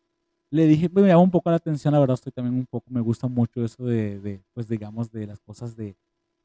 [0.50, 3.00] le dije, me llama un poco la atención, la verdad estoy también un poco, me
[3.00, 5.96] gusta mucho eso de, de pues digamos, de las cosas de,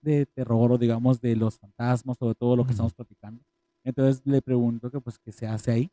[0.02, 3.42] de terror o digamos de los fantasmas de todo lo que estamos platicando.
[3.84, 5.92] Entonces le pregunto que pues qué se hace ahí.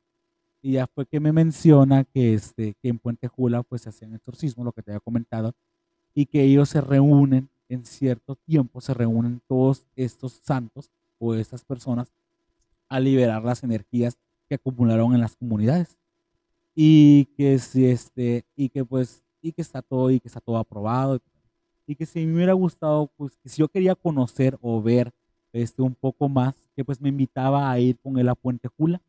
[0.63, 4.15] Y ya fue que me menciona que, este, que en Puente Jula pues se hacían
[4.15, 5.55] exorcismos, lo que te había comentado,
[6.15, 11.65] y que ellos se reúnen en cierto tiempo, se reúnen todos estos santos o estas
[11.65, 12.13] personas
[12.89, 14.17] a liberar las energías
[14.49, 15.97] que acumularon en las comunidades.
[16.75, 20.59] Y que si este, y que pues, y que está todo, y que está todo
[20.59, 21.21] aprobado.
[21.87, 25.13] Y que si me hubiera gustado, pues que si yo quería conocer o ver
[25.53, 29.01] este, un poco más, que pues me invitaba a ir con él a Puente Jula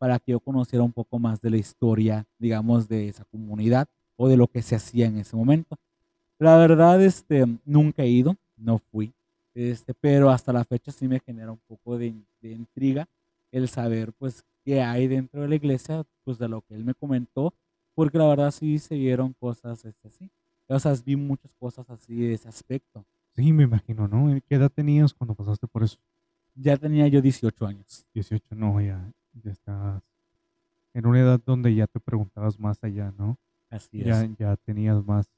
[0.00, 3.86] para que yo conociera un poco más de la historia, digamos, de esa comunidad
[4.16, 5.76] o de lo que se hacía en ese momento.
[6.38, 9.12] La verdad, este, nunca he ido, no fui,
[9.54, 13.06] este, pero hasta la fecha sí me genera un poco de, intriga
[13.52, 16.94] el saber, pues, qué hay dentro de la iglesia, pues, de lo que él me
[16.94, 17.52] comentó,
[17.94, 20.30] porque la verdad sí se vieron cosas este, así.
[20.66, 23.04] O sea, vi muchas cosas así de ese aspecto.
[23.36, 24.40] Sí, me imagino, ¿no?
[24.48, 25.98] ¿Qué edad tenías cuando pasaste por eso?
[26.54, 28.06] Ya tenía yo 18 años.
[28.14, 29.12] 18, no, ya,
[29.42, 30.02] ya estás
[30.94, 33.38] en una edad donde ya te preguntabas más allá, ¿no?
[33.70, 34.38] Así Ya, es.
[34.38, 35.28] ya tenías más,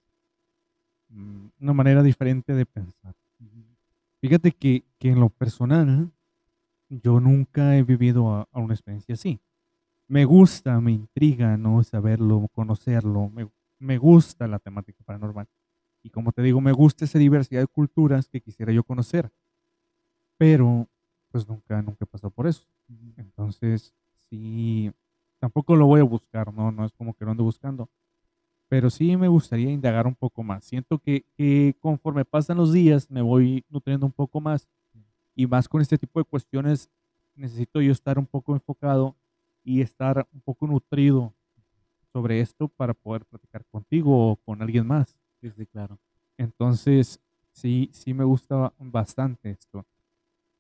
[1.09, 3.15] mm, una manera diferente de pensar.
[4.21, 6.11] Fíjate que, que en lo personal,
[6.89, 9.41] yo nunca he vivido a, a una experiencia así.
[10.09, 11.83] Me gusta, me intriga, ¿no?
[11.83, 13.31] Saberlo, conocerlo.
[13.31, 13.49] Me,
[13.81, 15.49] me gusta la temática paranormal.
[16.05, 19.31] Y como te digo, me gusta esa diversidad de culturas que quisiera yo conocer.
[20.39, 20.89] Pero,
[21.31, 22.65] pues nunca, nunca pasó por eso.
[23.17, 23.95] Entonces,
[24.29, 24.91] sí,
[25.39, 26.73] tampoco lo voy a buscar, ¿no?
[26.73, 27.89] No es como que lo ando buscando.
[28.69, 30.65] Pero sí me gustaría indagar un poco más.
[30.65, 34.69] Siento que, que conforme pasan los días me voy nutriendo un poco más.
[35.35, 36.91] Y más con este tipo de cuestiones,
[37.35, 39.17] necesito yo estar un poco enfocado
[39.65, 41.35] y estar un poco nutrido
[42.13, 45.17] sobre esto para poder platicar contigo o con alguien más.
[45.41, 45.99] Sí, sí, claro.
[46.37, 47.21] Entonces,
[47.53, 49.87] sí, sí me gusta bastante esto.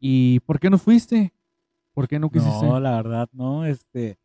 [0.00, 1.32] ¿Y por qué no fuiste?
[1.94, 2.66] ¿Por qué no quisiste?
[2.66, 4.18] No, la verdad, no, este,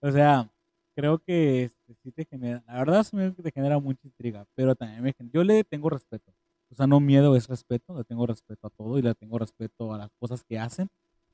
[0.00, 0.50] o sea,
[0.94, 4.74] creo que este, sí te genera, la verdad sí me te genera mucha intriga, pero
[4.76, 6.32] también me, yo le tengo respeto,
[6.70, 9.92] o sea, no miedo, es respeto, le tengo respeto a todo y le tengo respeto
[9.94, 10.88] a las cosas que hacen,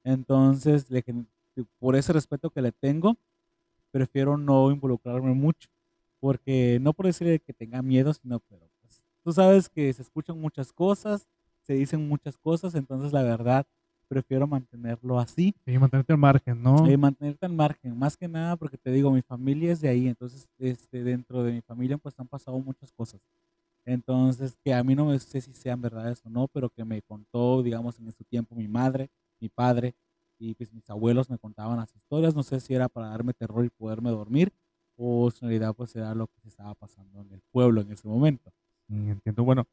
[0.04, 1.02] entonces, le
[1.78, 3.16] por ese respeto que le tengo,
[3.90, 5.68] prefiero no involucrarme mucho,
[6.20, 10.40] porque no por decir que tenga miedo, sino, pero pues, tú sabes que se escuchan
[10.40, 11.28] muchas cosas,
[11.62, 13.66] se dicen muchas cosas, entonces la verdad,
[14.04, 16.86] prefiero mantenerlo así Sí, mantenerte al margen, ¿no?
[16.86, 20.08] eh, mantenerte al margen, más que nada porque te digo, mi familia es de ahí,
[20.08, 23.20] entonces este, dentro de mi familia pues han pasado muchas cosas.
[23.86, 27.02] Entonces, que a mí no me sé si sean verdades o no, pero que me
[27.02, 29.94] contó, digamos, en su tiempo mi madre, mi padre
[30.38, 33.64] y pues mis abuelos me contaban las historias, no sé si era para darme terror
[33.64, 34.52] y poderme dormir
[34.96, 38.08] o en realidad pues era lo que se estaba pasando en el pueblo en ese
[38.08, 38.52] momento.
[38.88, 39.44] Entiendo.
[39.44, 39.66] Bueno,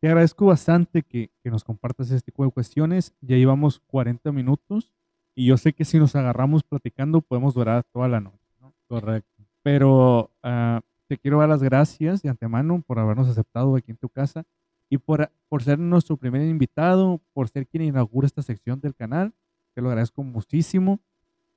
[0.00, 3.14] te agradezco bastante que, que nos compartas este tipo de cuestiones.
[3.20, 4.92] Ya llevamos 40 minutos
[5.34, 8.74] y yo sé que si nos agarramos platicando podemos durar toda la noche, ¿no?
[8.88, 9.44] Correcto.
[9.62, 14.08] Pero ah, te quiero dar las gracias de antemano por habernos aceptado aquí en tu
[14.08, 14.44] casa
[14.88, 19.34] y por, por ser nuestro primer invitado, por ser quien inaugura esta sección del canal.
[19.74, 21.00] Te lo agradezco muchísimo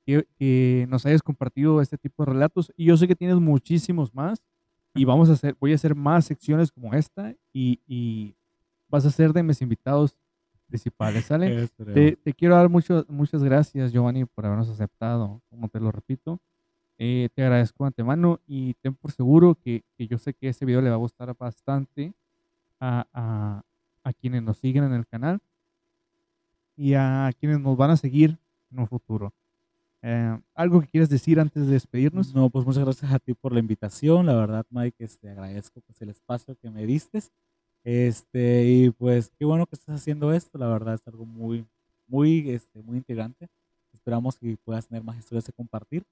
[0.04, 4.14] que, que nos hayas compartido este tipo de relatos y yo sé que tienes muchísimos
[4.14, 4.42] más
[4.94, 8.34] y vamos a hacer, voy a hacer más secciones como esta y, y
[8.88, 10.16] vas a ser de mis invitados
[10.66, 11.46] principales, ¿sale?
[12.22, 16.40] Te quiero dar mucho- muchas gracias, Giovanni, por habernos aceptado, como te lo repito.
[16.98, 20.66] Eh, te agradezco de antemano y ten por seguro que, que yo sé que este
[20.66, 22.12] video le va a gustar bastante
[22.78, 23.62] a, a-
[24.04, 25.40] a quienes nos siguen en el canal
[26.76, 28.38] y a quienes nos van a seguir
[28.70, 29.32] en un futuro.
[30.02, 32.34] Eh, ¿Algo que quieras decir antes de despedirnos?
[32.34, 34.26] No, pues muchas gracias a ti por la invitación.
[34.26, 37.20] La verdad, Mike, este, agradezco pues, el espacio que me diste.
[37.84, 40.58] Este, y pues qué bueno que estás haciendo esto.
[40.58, 41.66] La verdad es algo muy,
[42.06, 43.48] muy, este, muy integrante.
[43.92, 46.04] Esperamos que puedas tener más historias de compartir.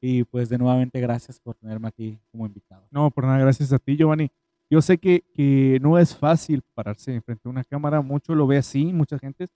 [0.00, 2.86] Y pues de nuevamente gracias por tenerme aquí como invitado.
[2.90, 4.30] No, por nada, gracias a ti, Giovanni.
[4.70, 8.58] Yo sé que, que no es fácil pararse frente a una cámara, mucho lo ve
[8.58, 9.46] así, mucha gente.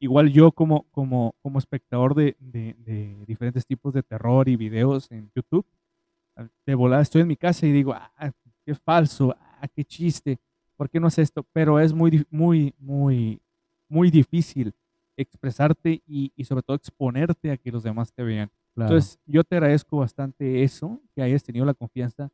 [0.00, 5.10] Igual yo como, como, como espectador de, de- de diferentes tipos de terror y videos
[5.10, 5.66] en YouTube,
[6.66, 8.32] de volada estoy en mi casa y digo, ah,
[8.64, 10.38] qué falso, ah, qué chiste,
[10.76, 11.44] ¿por qué no es esto?
[11.52, 13.40] Pero es muy, muy, muy,
[13.88, 14.74] muy difícil
[15.16, 18.50] expresarte y, y sobre todo exponerte a que los demás te vean.
[18.82, 22.30] Entonces, yo te agradezco bastante eso, que hayas tenido la confianza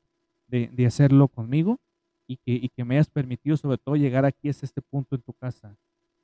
[0.48, 1.78] de, de hacerlo conmigo
[2.26, 5.22] y que, y que me hayas permitido sobre todo llegar aquí hasta este punto en
[5.22, 5.76] tu casa.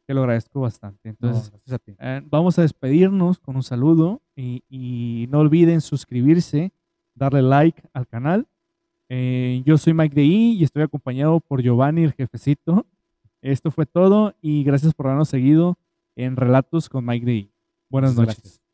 [0.09, 1.01] Te lo agradezco bastante.
[1.05, 1.95] No, Entonces, gracias a ti.
[1.99, 6.73] eh, vamos a despedirnos con un saludo y, y no olviden suscribirse,
[7.15, 8.47] darle like al canal.
[9.11, 12.87] Eh, yo soy Mike de I y estoy acompañado por Giovanni, el jefecito.
[13.43, 15.77] Esto fue todo y gracias por habernos seguido
[16.17, 17.51] en Relatos con Mike de I.
[17.91, 18.43] Buenas Muchas noches.
[18.43, 18.68] gracias.